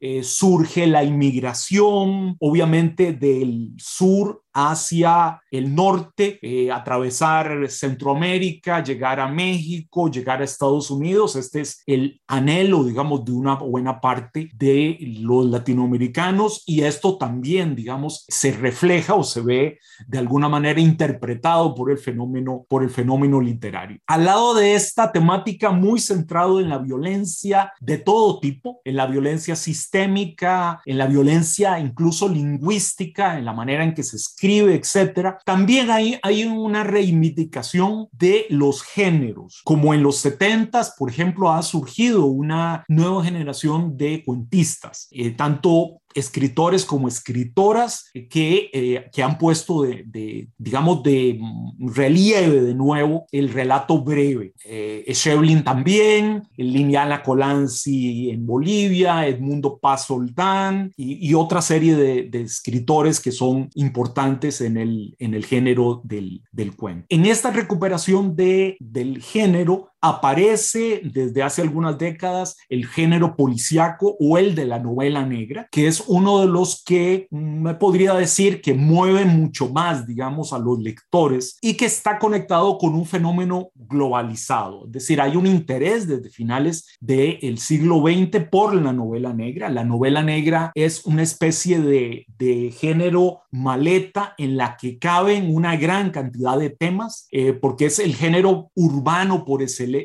Eh, 0.00 0.22
surge 0.22 0.86
la 0.86 1.02
inmigración, 1.02 2.36
obviamente 2.38 3.12
del 3.12 3.72
sur 3.78 4.44
hacia 4.52 5.40
el 5.50 5.74
norte, 5.74 6.38
eh, 6.42 6.70
atravesar 6.70 7.68
Centroamérica, 7.68 8.82
llegar 8.82 9.20
a 9.20 9.28
México, 9.28 10.10
llegar 10.10 10.40
a 10.40 10.44
Estados 10.44 10.90
Unidos. 10.90 11.36
Este 11.36 11.60
es 11.60 11.82
el 11.86 12.20
anhelo, 12.26 12.84
digamos, 12.84 13.24
de 13.24 13.32
una 13.32 13.54
buena 13.54 14.00
parte 14.00 14.50
de 14.54 14.98
los 15.20 15.46
latinoamericanos 15.46 16.62
y 16.66 16.82
esto 16.82 17.16
también, 17.16 17.74
digamos, 17.74 18.24
se 18.28 18.52
refleja 18.52 19.14
o 19.14 19.24
se 19.24 19.40
ve 19.40 19.78
de 20.06 20.18
alguna 20.18 20.48
manera 20.48 20.80
interpretado 20.80 21.74
por 21.74 21.90
el 21.90 21.98
fenómeno, 21.98 22.66
por 22.68 22.82
el 22.82 22.90
fenómeno 22.90 23.40
literario. 23.40 23.98
Al 24.06 24.24
lado 24.24 24.54
de 24.54 24.74
esta 24.74 25.12
temática 25.12 25.70
muy 25.70 26.00
centrado 26.00 26.60
en 26.60 26.68
la 26.68 26.78
violencia 26.78 27.72
de 27.80 27.98
todo 27.98 28.40
tipo, 28.40 28.80
en 28.84 28.96
la 28.96 29.06
violencia 29.06 29.56
sistémica, 29.56 30.80
en 30.84 30.98
la 30.98 31.06
violencia 31.06 31.78
incluso 31.78 32.28
lingüística, 32.28 33.38
en 33.38 33.44
la 33.44 33.52
manera 33.52 33.84
en 33.84 33.94
que 33.94 34.02
se 34.02 34.16
escribe, 34.16 34.39
escribe, 34.40 34.74
etcétera. 34.74 35.38
También 35.44 35.90
hay, 35.90 36.18
hay 36.22 36.44
una 36.44 36.82
reivindicación 36.82 38.08
de 38.12 38.46
los 38.48 38.82
géneros, 38.82 39.60
como 39.64 39.92
en 39.92 40.02
los 40.02 40.16
70 40.16 40.70
por 40.96 41.10
ejemplo, 41.10 41.50
ha 41.52 41.62
surgido 41.62 42.26
una 42.26 42.84
nueva 42.88 43.24
generación 43.24 43.96
de 43.96 44.22
cuentistas, 44.24 45.08
eh, 45.10 45.30
tanto 45.30 46.00
escritores 46.14 46.84
como 46.84 47.08
escritoras 47.08 48.10
que, 48.28 48.70
eh, 48.72 49.08
que 49.12 49.22
han 49.22 49.38
puesto 49.38 49.82
de, 49.82 50.48
digamos, 50.58 51.02
de 51.02 51.40
relieve 51.78 52.60
de 52.60 52.74
nuevo 52.74 53.26
el 53.32 53.50
relato 53.50 54.02
breve. 54.02 54.54
Eh, 54.64 55.04
Shevlin 55.08 55.64
también, 55.64 56.42
Liliana 56.56 57.22
Colanzi 57.22 58.30
en 58.30 58.46
Bolivia, 58.46 59.26
Edmundo 59.26 59.78
Paz 59.78 60.06
Soldán 60.06 60.92
y, 60.96 61.28
y 61.28 61.34
otra 61.34 61.62
serie 61.62 61.94
de, 61.96 62.24
de, 62.24 62.42
escritores 62.42 63.20
que 63.20 63.32
son 63.32 63.70
importantes 63.74 64.60
en 64.60 64.76
el, 64.76 65.14
en 65.18 65.34
el 65.34 65.44
género 65.44 66.00
del, 66.04 66.42
del 66.52 66.74
cuento. 66.74 67.06
En 67.08 67.26
esta 67.26 67.50
recuperación 67.50 68.34
de, 68.34 68.76
del 68.80 69.22
género, 69.22 69.89
aparece 70.00 71.02
desde 71.04 71.42
hace 71.42 71.62
algunas 71.62 71.98
décadas 71.98 72.56
el 72.68 72.86
género 72.86 73.36
policíaco 73.36 74.16
o 74.18 74.38
el 74.38 74.54
de 74.54 74.66
la 74.66 74.78
novela 74.78 75.26
negra, 75.26 75.68
que 75.70 75.86
es 75.86 76.04
uno 76.06 76.40
de 76.40 76.46
los 76.46 76.82
que 76.84 77.26
me 77.30 77.74
podría 77.74 78.14
decir 78.14 78.60
que 78.60 78.74
mueve 78.74 79.24
mucho 79.24 79.68
más, 79.68 80.06
digamos, 80.06 80.52
a 80.52 80.58
los 80.58 80.78
lectores 80.78 81.58
y 81.60 81.74
que 81.74 81.86
está 81.86 82.18
conectado 82.18 82.78
con 82.78 82.94
un 82.94 83.06
fenómeno 83.06 83.70
globalizado. 83.74 84.86
Es 84.86 84.92
decir, 84.92 85.20
hay 85.20 85.36
un 85.36 85.46
interés 85.46 86.06
desde 86.06 86.30
finales 86.30 86.96
del 87.00 87.58
siglo 87.58 88.02
XX 88.02 88.44
por 88.50 88.74
la 88.74 88.92
novela 88.92 89.32
negra. 89.32 89.68
La 89.68 89.84
novela 89.84 90.22
negra 90.22 90.72
es 90.74 91.04
una 91.04 91.22
especie 91.22 91.80
de, 91.80 92.26
de 92.38 92.72
género 92.72 93.42
maleta 93.50 94.34
en 94.38 94.56
la 94.56 94.76
que 94.76 94.98
caben 94.98 95.54
una 95.54 95.76
gran 95.76 96.10
cantidad 96.10 96.58
de 96.58 96.70
temas, 96.70 97.26
eh, 97.30 97.52
porque 97.52 97.86
es 97.86 97.98
el 97.98 98.14
género 98.14 98.70
urbano 98.74 99.44
por 99.44 99.62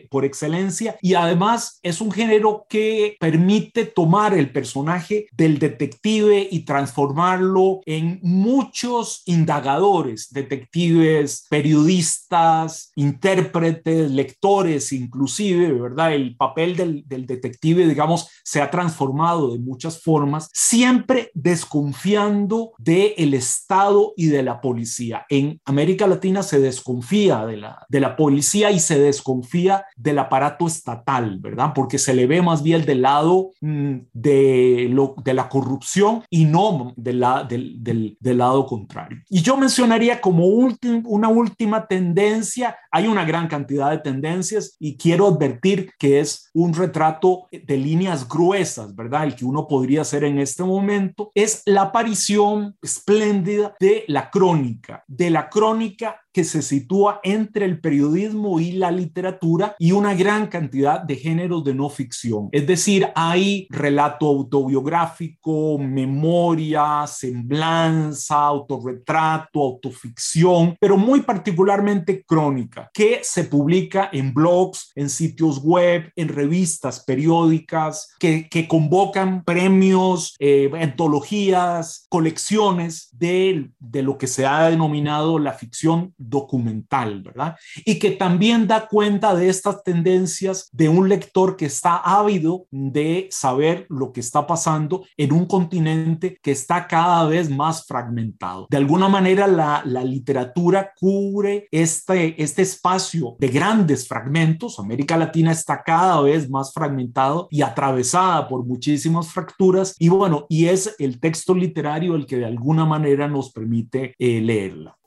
por 0.10 0.25
excelencia 0.25 0.98
y 1.01 1.13
además 1.13 1.80
es 1.84 2.01
un 2.01 2.12
género 2.12 2.65
que 2.70 3.18
permite 3.20 3.86
tomar 3.86 4.34
el 4.34 4.51
personaje 4.51 5.27
del 5.32 5.60
detective 5.60 6.48
y 6.50 6.60
transformarlo 6.62 7.82
en 7.86 8.20
muchos 8.22 9.24
indagadores, 9.25 10.32
detectives, 10.32 11.46
periodistas, 11.50 12.92
intérpretes, 12.96 14.12
lectores 14.12 14.92
inclusive, 14.92 15.72
¿verdad? 15.74 16.13
El 16.13 16.36
papel 16.36 16.75
del, 16.75 17.04
del 17.08 17.25
detective, 17.25 17.88
digamos, 17.88 18.27
se 18.44 18.62
ha 18.62 18.70
transformado 18.70 19.54
de 19.54 19.60
muchas 19.60 20.01
formas, 20.01 20.50
siempre 20.54 21.32
desconfiando 21.34 22.74
del 22.77 23.13
el 23.18 23.34
Estado 23.34 24.13
y 24.15 24.27
de 24.27 24.44
la 24.44 24.62
policía. 24.62 25.25
En 25.30 25.60
América 25.65 26.08
Latina 26.08 26.44
se 26.44 26.60
desconfía 26.60 27.46
de 27.46 27.58
la, 27.58 27.86
de 27.89 28.00
la 28.00 28.15
policía 28.15 28.72
y 28.72 28.80
se 28.80 29.00
desconfía 29.00 29.75
del 29.96 30.20
aparato 30.20 30.67
estatal, 30.67 31.39
¿verdad? 31.39 31.72
Porque 31.74 31.98
se 31.98 32.13
le 32.13 32.27
ve 32.27 32.41
más 32.41 32.63
bien 32.63 32.86
del 32.86 33.01
lado 33.01 33.51
mm, 33.62 33.96
de, 34.13 34.88
lo, 34.91 35.15
de 35.24 35.34
la 35.34 35.50
corrupción 35.50 36.24
y 36.29 36.46
no 36.46 36.94
del, 36.96 37.24
del, 37.48 38.17
del, 38.20 38.38
lado 38.38 38.65
contrario. 38.65 39.20
Y 39.29 39.41
yo 39.41 39.58
mencionaría 39.58 40.20
como 40.20 40.46
una 40.46 41.29
última 41.29 41.88
tendencia, 41.88 42.75
hay 42.91 43.08
una 43.08 43.25
gran 43.25 43.48
cantidad 43.48 43.91
de 43.91 44.00
tendencias 44.00 44.75
y 44.79 44.98
quiero 44.98 45.27
advertir 45.27 45.91
que 45.98 46.20
es 46.20 46.50
un 46.53 46.74
retrato 46.74 47.48
de 47.51 47.77
líneas 47.77 48.27
gruesas, 48.27 48.96
¿verdad? 48.96 49.25
El 49.25 49.36
que 49.36 49.46
uno 49.46 49.67
podría 49.67 50.01
hacer 50.01 50.24
en 50.24 50.39
este 50.39 50.63
momento 50.63 51.32
es 51.34 51.62
la 51.65 51.84
aparición 51.84 52.75
espléndida 52.82 53.75
de 53.79 54.03
la 54.08 54.29
crónica, 54.29 55.03
de 55.08 55.29
la 55.29 55.50
crónica 55.50 56.22
que 56.36 56.44
se 56.44 56.62
sitúa 56.62 57.22
entre 57.24 57.63
el 57.63 57.80
periodismo 57.80 58.60
y 58.60 58.74
la 58.74 58.92
literatura 58.92 59.74
y 59.80 59.94
una 59.94 60.13
gran 60.13 60.48
cantidad 60.48 61.00
de 61.00 61.15
géneros 61.15 61.63
de 61.63 61.74
no 61.74 61.89
ficción. 61.89 62.50
Es 62.51 62.68
decir, 62.68 63.08
hay 63.15 63.68
relato 63.70 64.27
autobiográfico, 64.27 65.77
memoria, 65.77 67.08
semblanza, 67.08 68.36
autorretrato, 68.36 69.62
autoficción, 69.62 70.75
pero 70.77 70.98
muy 70.98 71.22
particularmente 71.22 72.25
crónica, 72.25 72.89
que 72.94 73.22
se 73.24 73.46
publica 73.46 74.10
en 74.12 74.34
blogs, 74.34 74.92
en 74.96 75.10
sitios 75.10 75.63
web, 75.63 76.12
en 76.18 76.27
revistas 76.27 77.06
periódicas, 77.06 78.13
que, 78.20 78.50
que 78.50 78.68
convocan 78.68 79.46
premios, 79.46 80.36
eh, 80.39 80.70
antologías, 80.82 82.08
colecciones 82.10 83.08
de, 83.13 83.70
de 83.80 84.04
lo 84.04 84.18
que 84.18 84.27
se 84.27 84.46
ha 84.46 84.70
denominado 84.70 85.39
la 85.39 85.54
ficción 85.54 86.13
documental, 86.29 87.22
¿verdad? 87.22 87.55
Y 87.86 88.00
que 88.00 88.12
también 88.12 88.67
da 88.67 88.88
cuenta 88.88 89.36
de 89.36 89.50
estas 89.50 89.84
tendencias 89.84 90.70
de 90.72 90.89
un 90.89 91.10
lector 91.10 91.55
que 91.55 91.65
está 91.65 91.98
ávido 91.98 92.65
de 92.72 93.27
saber 93.32 93.86
lo 93.89 94.12
que 94.12 94.20
está 94.20 94.48
pasando 94.48 95.05
en 95.17 95.34
un 95.34 95.46
continente 95.46 96.38
que 96.41 96.51
está 96.51 96.88
cada 96.88 97.25
vez 97.27 97.50
más 97.50 97.86
fragmentado. 97.86 98.67
De 98.70 98.77
alguna 98.77 99.10
manera, 99.10 99.48
la, 99.48 99.82
la 99.86 100.03
literatura 100.03 100.94
cubre 101.00 101.67
este, 101.72 102.41
este 102.41 102.62
espacio 102.62 103.36
de 103.39 103.48
grandes 103.48 104.08
fragmentos. 104.08 104.79
América 104.79 105.17
Latina 105.17 105.51
está 105.51 105.84
cada 105.84 106.22
vez 106.22 106.50
más 106.50 106.74
fragmentado 106.74 107.48
y 107.51 107.62
atravesada 107.62 108.48
por 108.48 108.65
muchísimas 108.65 109.32
fracturas. 109.32 109.96
Y 110.00 110.10
bueno, 110.10 110.46
y 110.50 110.65
es 110.65 110.96
el 111.00 111.20
texto 111.20 111.53
literario 111.53 112.15
el 112.15 112.25
que 112.25 112.38
de 112.38 112.46
alguna 112.46 112.86
manera 112.86 113.27
nos 113.27 113.51
permite 113.51 114.15
eh, 114.17 114.41
leerla. 114.41 114.98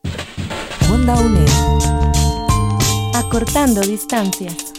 Acortando 3.14 3.83
distancias. 3.83 4.73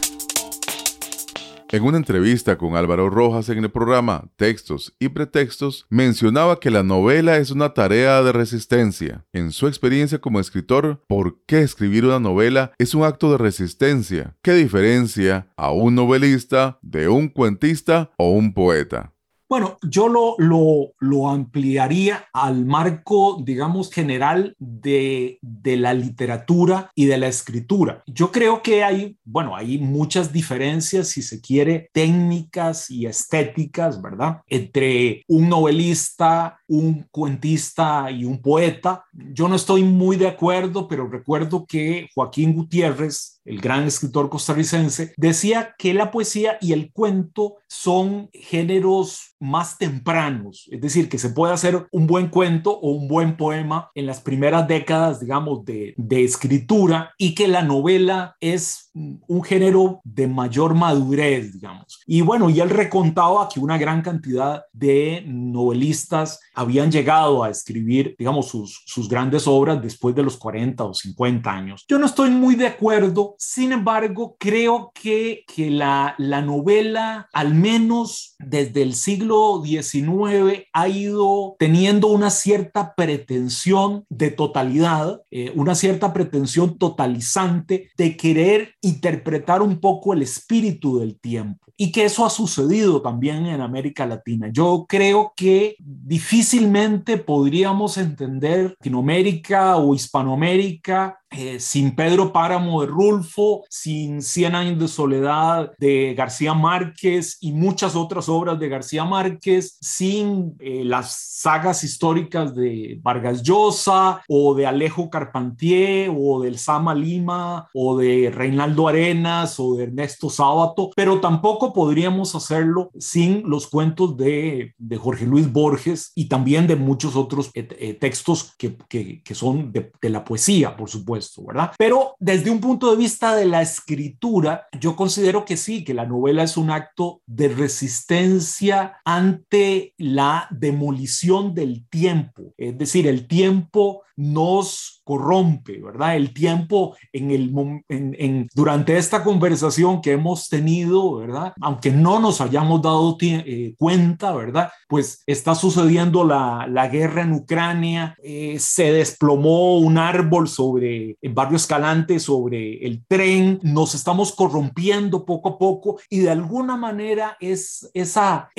En 1.69 1.83
una 1.83 1.97
entrevista 1.97 2.57
con 2.57 2.75
Álvaro 2.75 3.11
Rojas 3.11 3.47
en 3.49 3.59
el 3.59 3.69
programa 3.69 4.27
Textos 4.35 4.95
y 4.97 5.09
Pretextos, 5.09 5.85
mencionaba 5.89 6.59
que 6.59 6.71
la 6.71 6.81
novela 6.81 7.37
es 7.37 7.51
una 7.51 7.75
tarea 7.75 8.23
de 8.23 8.31
resistencia. 8.31 9.23
En 9.33 9.51
su 9.51 9.67
experiencia 9.67 10.19
como 10.19 10.39
escritor, 10.39 11.03
¿por 11.07 11.43
qué 11.45 11.61
escribir 11.61 12.05
una 12.05 12.19
novela 12.19 12.71
es 12.79 12.95
un 12.95 13.03
acto 13.03 13.31
de 13.31 13.37
resistencia? 13.37 14.35
¿Qué 14.41 14.53
diferencia 14.53 15.51
a 15.57 15.71
un 15.71 15.93
novelista 15.93 16.79
de 16.81 17.07
un 17.07 17.27
cuentista 17.27 18.09
o 18.17 18.31
un 18.31 18.55
poeta? 18.55 19.13
Bueno, 19.49 19.79
yo 19.81 20.07
lo, 20.09 20.35
lo, 20.37 20.93
lo 20.99 21.27
ampliaría 21.27 22.27
al 22.33 22.65
marco, 22.65 23.41
digamos, 23.43 23.91
general 23.91 24.55
de, 24.59 25.39
de, 25.41 25.75
la 25.75 25.95
literatura 25.95 26.91
y 26.93 27.07
de 27.07 27.17
la 27.17 27.29
escritura. 27.29 28.03
Yo 28.05 28.31
creo 28.31 28.61
que 28.61 28.83
hay, 28.83 29.17
bueno, 29.25 29.55
hay 29.55 29.79
muchas 29.79 30.31
diferencias, 30.31 31.07
si 31.07 31.23
se 31.23 31.41
quiere, 31.41 31.89
técnicas 31.93 32.91
y 32.91 33.07
estéticas, 33.07 33.99
¿verdad? 33.99 34.41
Entre 34.45 35.23
un 35.27 35.49
novelista, 35.49 36.59
un 36.67 37.07
cuentista 37.09 38.11
y 38.11 38.25
un 38.25 38.43
poeta. 38.43 39.05
Yo 39.11 39.47
no 39.47 39.55
estoy 39.55 39.81
muy 39.81 40.15
de 40.15 40.27
acuerdo, 40.27 40.87
pero 40.87 41.07
recuerdo 41.07 41.65
que 41.65 42.07
Joaquín 42.13 42.53
Gutiérrez, 42.53 43.38
el 43.45 43.59
gran 43.61 43.83
escritor 43.83 44.29
costarricense, 44.29 45.13
decía 45.17 45.75
que 45.77 45.93
la 45.93 46.11
poesía 46.11 46.57
y 46.61 46.73
el 46.73 46.91
cuento 46.91 47.55
son 47.67 48.29
géneros 48.33 49.35
más 49.39 49.77
tempranos, 49.77 50.67
es 50.71 50.81
decir, 50.81 51.07
que 51.07 51.17
se 51.17 51.29
puede 51.29 51.53
hacer 51.53 51.87
un 51.91 52.07
buen 52.07 52.27
cuento 52.27 52.77
o 52.77 52.91
un 52.91 53.07
buen 53.07 53.37
poema 53.37 53.89
en 53.95 54.05
las 54.05 54.19
primeras 54.19 54.67
décadas, 54.67 55.19
digamos, 55.19 55.63
de, 55.65 55.93
de 55.97 56.23
escritura 56.23 57.13
y 57.17 57.35
que 57.35 57.47
la 57.47 57.63
novela 57.63 58.35
es 58.41 58.91
un 58.93 59.43
género 59.43 60.01
de 60.03 60.27
mayor 60.27 60.75
madurez, 60.75 61.53
digamos. 61.53 62.01
Y 62.05 62.21
bueno, 62.21 62.49
y 62.49 62.59
él 62.59 62.69
recontaba 62.69 63.47
que 63.47 63.59
una 63.59 63.77
gran 63.77 64.01
cantidad 64.01 64.63
de 64.73 65.23
novelistas 65.25 66.39
habían 66.53 66.91
llegado 66.91 67.43
a 67.43 67.49
escribir, 67.49 68.15
digamos, 68.17 68.47
sus, 68.47 68.83
sus 68.85 69.07
grandes 69.07 69.47
obras 69.47 69.81
después 69.81 70.15
de 70.15 70.23
los 70.23 70.37
40 70.37 70.83
o 70.83 70.93
50 70.93 71.51
años. 71.51 71.85
Yo 71.87 71.97
no 71.97 72.05
estoy 72.05 72.29
muy 72.29 72.55
de 72.55 72.67
acuerdo, 72.67 73.28
sin 73.37 73.71
embargo, 73.71 74.35
creo 74.39 74.91
que, 74.93 75.43
que 75.53 75.69
la, 75.69 76.15
la 76.17 76.41
novela, 76.41 77.29
al 77.33 77.53
menos 77.53 78.35
desde 78.39 78.81
el 78.81 78.93
siglo 78.93 79.61
XIX, 79.63 80.65
ha 80.73 80.87
ido 80.87 81.55
teniendo 81.59 82.07
una 82.07 82.29
cierta 82.29 82.95
pretensión 82.95 84.05
de 84.09 84.31
totalidad, 84.31 85.21
eh, 85.31 85.51
una 85.55 85.75
cierta 85.75 86.13
pretensión 86.13 86.77
totalizante 86.77 87.91
de 87.97 88.17
querer 88.17 88.75
interpretar 88.81 89.61
un 89.61 89.79
poco 89.79 90.13
el 90.13 90.21
espíritu 90.21 90.99
del 90.99 91.19
tiempo 91.19 91.69
y 91.81 91.93
que 91.93 92.03
eso 92.03 92.25
ha 92.25 92.29
sucedido 92.29 93.01
también 93.01 93.45
en 93.45 93.61
América 93.61 94.05
Latina. 94.05 94.49
Yo 94.51 94.85
creo 94.87 95.31
que 95.33 95.77
difícilmente 95.79 97.17
podríamos 97.17 97.97
entender 97.97 98.75
Latinoamérica 98.79 99.77
o 99.77 99.95
Hispanoamérica 99.95 101.18
eh, 101.31 101.59
sin 101.59 101.95
Pedro 101.95 102.33
Páramo 102.33 102.81
de 102.81 102.87
Rulfo, 102.87 103.63
sin 103.69 104.21
Cien 104.23 104.55
años 104.55 104.79
de 104.79 104.87
soledad 104.87 105.71
de 105.77 106.15
García 106.15 106.55
Márquez 106.55 107.37
y 107.39 107.51
muchas 107.51 107.95
otras 107.95 108.27
obras 108.29 108.59
de 108.59 108.67
García 108.67 109.05
Márquez, 109.05 109.77
sin 109.79 110.55
eh, 110.59 110.83
las 110.83 111.39
sagas 111.39 111.83
históricas 111.83 112.55
de 112.55 112.99
Vargas 113.01 113.43
Llosa 113.43 114.21
o 114.27 114.55
de 114.55 114.65
Alejo 114.65 115.09
Carpentier 115.09 116.11
o 116.15 116.41
del 116.41 116.57
Sama 116.57 116.95
Lima 116.95 117.69
o 117.73 117.95
de 117.97 118.31
Reinaldo 118.33 118.87
Arenas 118.87 119.59
o 119.59 119.75
de 119.75 119.83
Ernesto 119.83 120.29
Sábato, 120.29 120.89
pero 120.95 121.21
tampoco 121.21 121.73
podríamos 121.73 122.33
hacerlo 122.33 122.89
sin 122.97 123.43
los 123.47 123.67
cuentos 123.67 124.17
de, 124.17 124.73
de 124.77 124.97
Jorge 124.97 125.25
Luis 125.25 125.51
Borges 125.51 126.11
y 126.15 126.27
también 126.27 126.65
de 126.65 126.75
muchos 126.75 127.15
otros 127.15 127.51
eh, 127.53 127.93
textos 127.93 128.55
que, 128.57 128.77
que, 128.89 129.21
que 129.21 129.35
son 129.35 129.71
de, 129.71 129.91
de 130.01 130.09
la 130.09 130.23
poesía, 130.23 130.75
por 130.75 130.89
supuesto. 130.89 131.18
¿Verdad? 131.45 131.71
Pero 131.77 132.15
desde 132.19 132.49
un 132.49 132.59
punto 132.59 132.91
de 132.91 132.97
vista 132.97 133.35
de 133.35 133.45
la 133.45 133.61
escritura, 133.61 134.67
yo 134.79 134.95
considero 134.95 135.45
que 135.45 135.57
sí, 135.57 135.83
que 135.83 135.93
la 135.93 136.05
novela 136.05 136.43
es 136.43 136.57
un 136.57 136.71
acto 136.71 137.21
de 137.25 137.49
resistencia 137.49 138.99
ante 139.05 139.93
la 139.97 140.47
demolición 140.51 141.53
del 141.53 141.87
tiempo. 141.87 142.53
Es 142.57 142.77
decir, 142.77 143.07
el 143.07 143.27
tiempo 143.27 144.03
nos 144.19 144.99
corrompe, 145.05 145.81
¿verdad? 145.81 146.17
El 146.17 146.33
tiempo 146.33 146.95
en 147.11 147.31
el, 147.31 147.51
en, 147.87 148.47
durante 148.53 148.95
esta 148.95 149.23
conversación 149.23 150.01
que 150.01 150.11
hemos 150.11 150.49
tenido, 150.49 151.15
¿verdad? 151.15 151.53
Aunque 151.61 151.89
no 151.89 152.19
nos 152.19 152.41
hayamos 152.41 152.81
dado 152.83 153.17
eh, 153.21 153.73
cuenta, 153.77 154.33
¿verdad? 154.33 154.69
Pues 154.87 155.23
está 155.25 155.55
sucediendo 155.55 156.23
la, 156.23 156.89
guerra 156.91 157.23
en 157.23 157.33
Ucrania, 157.33 158.15
eh, 158.21 158.57
se 158.59 158.91
desplomó 158.91 159.79
un 159.79 159.97
árbol 159.97 160.47
sobre 160.47 161.17
el 161.21 161.33
barrio 161.33 161.55
Escalante, 161.55 162.19
sobre 162.19 162.85
el 162.85 163.03
tren, 163.07 163.59
nos 163.63 163.95
estamos 163.95 164.31
corrompiendo 164.33 165.25
poco 165.25 165.49
a 165.49 165.57
poco 165.57 165.99
y 166.09 166.19
de 166.19 166.31
alguna 166.31 166.77
manera 166.77 167.37
es 167.39 167.89
esa, 167.93 168.49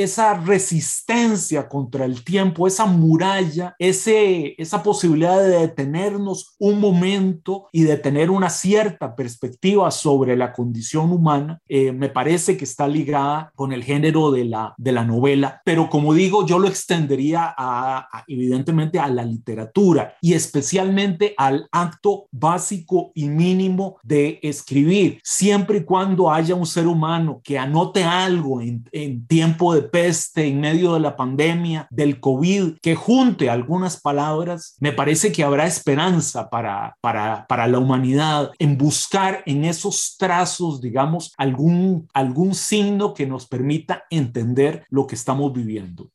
resistencia 0.44 1.68
contra 1.68 2.04
el 2.04 2.24
tiempo, 2.24 2.66
esa 2.66 2.86
muralla, 2.86 3.74
esa 3.78 4.82
posibilidad 4.82 5.49
de 5.50 5.58
detenernos 5.60 6.54
un 6.58 6.80
momento 6.80 7.68
y 7.72 7.82
de 7.82 7.96
tener 7.96 8.30
una 8.30 8.50
cierta 8.50 9.14
perspectiva 9.14 9.90
sobre 9.90 10.36
la 10.36 10.52
condición 10.52 11.12
humana, 11.12 11.60
eh, 11.68 11.92
me 11.92 12.08
parece 12.08 12.56
que 12.56 12.64
está 12.64 12.88
ligada 12.88 13.52
con 13.54 13.72
el 13.72 13.84
género 13.84 14.30
de 14.30 14.44
la, 14.44 14.74
de 14.76 14.92
la 14.92 15.04
novela. 15.04 15.60
Pero 15.64 15.88
como 15.90 16.14
digo, 16.14 16.46
yo 16.46 16.58
lo 16.58 16.68
extendería 16.68 17.54
a, 17.56 18.24
evidentemente 18.26 18.98
a 18.98 19.08
la 19.08 19.24
literatura 19.24 20.14
y 20.20 20.34
especialmente 20.34 21.34
al 21.36 21.68
acto 21.72 22.26
básico 22.30 23.12
y 23.14 23.28
mínimo 23.28 23.98
de 24.02 24.38
escribir, 24.42 25.20
siempre 25.22 25.78
y 25.78 25.84
cuando 25.84 26.30
haya 26.30 26.54
un 26.54 26.66
ser 26.66 26.86
humano 26.86 27.40
que 27.42 27.58
anote 27.58 28.04
algo 28.04 28.60
en, 28.60 28.88
en 28.92 29.26
tiempo 29.26 29.74
de 29.74 29.82
peste, 29.82 30.46
en 30.46 30.60
medio 30.60 30.94
de 30.94 31.00
la 31.00 31.16
pandemia, 31.16 31.86
del 31.90 32.20
COVID, 32.20 32.78
que 32.80 32.94
junte 32.94 33.50
algunas 33.50 34.00
palabras, 34.00 34.76
me 34.80 34.92
parece 34.92 35.32
que 35.32 35.39
habrá 35.42 35.66
esperanza 35.66 36.50
para, 36.50 36.96
para, 37.00 37.46
para 37.46 37.66
la 37.66 37.78
humanidad 37.78 38.50
en 38.58 38.76
buscar 38.78 39.42
en 39.46 39.64
esos 39.64 40.16
trazos, 40.18 40.80
digamos, 40.80 41.32
algún, 41.36 42.08
algún 42.14 42.54
signo 42.54 43.14
que 43.14 43.26
nos 43.26 43.46
permita 43.46 44.04
entender 44.10 44.84
lo 44.88 45.06
que 45.06 45.14
estamos 45.14 45.52
viviendo. 45.52 46.10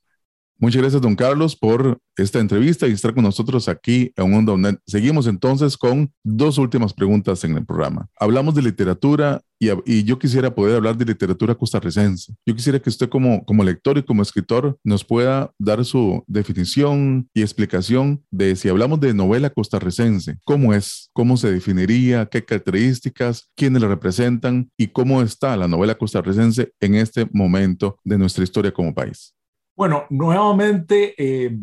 Muchas 0.58 0.82
gracias, 0.82 1.02
don 1.02 1.16
Carlos, 1.16 1.56
por 1.56 2.00
esta 2.16 2.40
entrevista 2.40 2.88
y 2.88 2.94
estar 2.94 3.14
con 3.14 3.24
nosotros 3.24 3.68
aquí 3.68 4.14
en 4.16 4.32
Mundo 4.32 4.58
Seguimos 4.88 5.28
entonces 5.28 5.78
con 5.78 6.14
dos 6.24 6.58
últimas 6.58 6.94
preguntas 6.94 7.44
en 7.44 7.58
el 7.58 7.66
programa. 7.66 8.08
Hablamos 8.18 8.56
de 8.56 8.62
literatura 8.62 9.42
y, 9.60 9.70
y, 9.86 10.04
yo 10.04 10.18
quisiera 10.18 10.54
poder 10.54 10.76
hablar 10.76 10.98
de 10.98 11.06
literatura 11.06 11.56
costarricense. 11.56 12.34
Yo 12.46 12.56
quisiera 12.56 12.80
que 12.80 12.90
usted 12.90 13.10
como, 13.10 13.44
como 13.46 13.64
lector 13.64 13.98
y 13.98 14.04
como 14.04 14.22
escritor 14.22 14.78
nos 14.84 15.04
pueda 15.04 15.52
dar 15.60 15.84
su 15.84 16.24
definición 16.28 17.30
y 17.34 17.42
explicación 17.42 18.24
de 18.32 18.56
si 18.56 18.70
hablamos 18.70 19.00
de 19.02 19.14
novela 19.14 19.50
costarricense, 19.50 20.40
cómo 20.46 20.74
es, 20.74 21.10
cómo 21.14 21.38
se 21.38 21.52
definiría, 21.52 22.28
qué 22.28 22.44
características, 22.44 23.50
quiénes 23.56 23.82
la 23.82 23.90
representan 23.90 24.70
y 24.78 24.88
cómo 24.88 25.22
está 25.22 25.56
la 25.58 25.68
novela 25.68 25.96
costarricense 25.96 26.72
en 26.80 26.96
este 26.96 27.28
momento 27.32 27.98
de 28.04 28.18
nuestra 28.18 28.44
historia 28.44 28.74
como 28.74 28.94
país. 28.94 29.35
Bueno, 29.76 30.06
nuevamente 30.10 31.14
eh, 31.18 31.58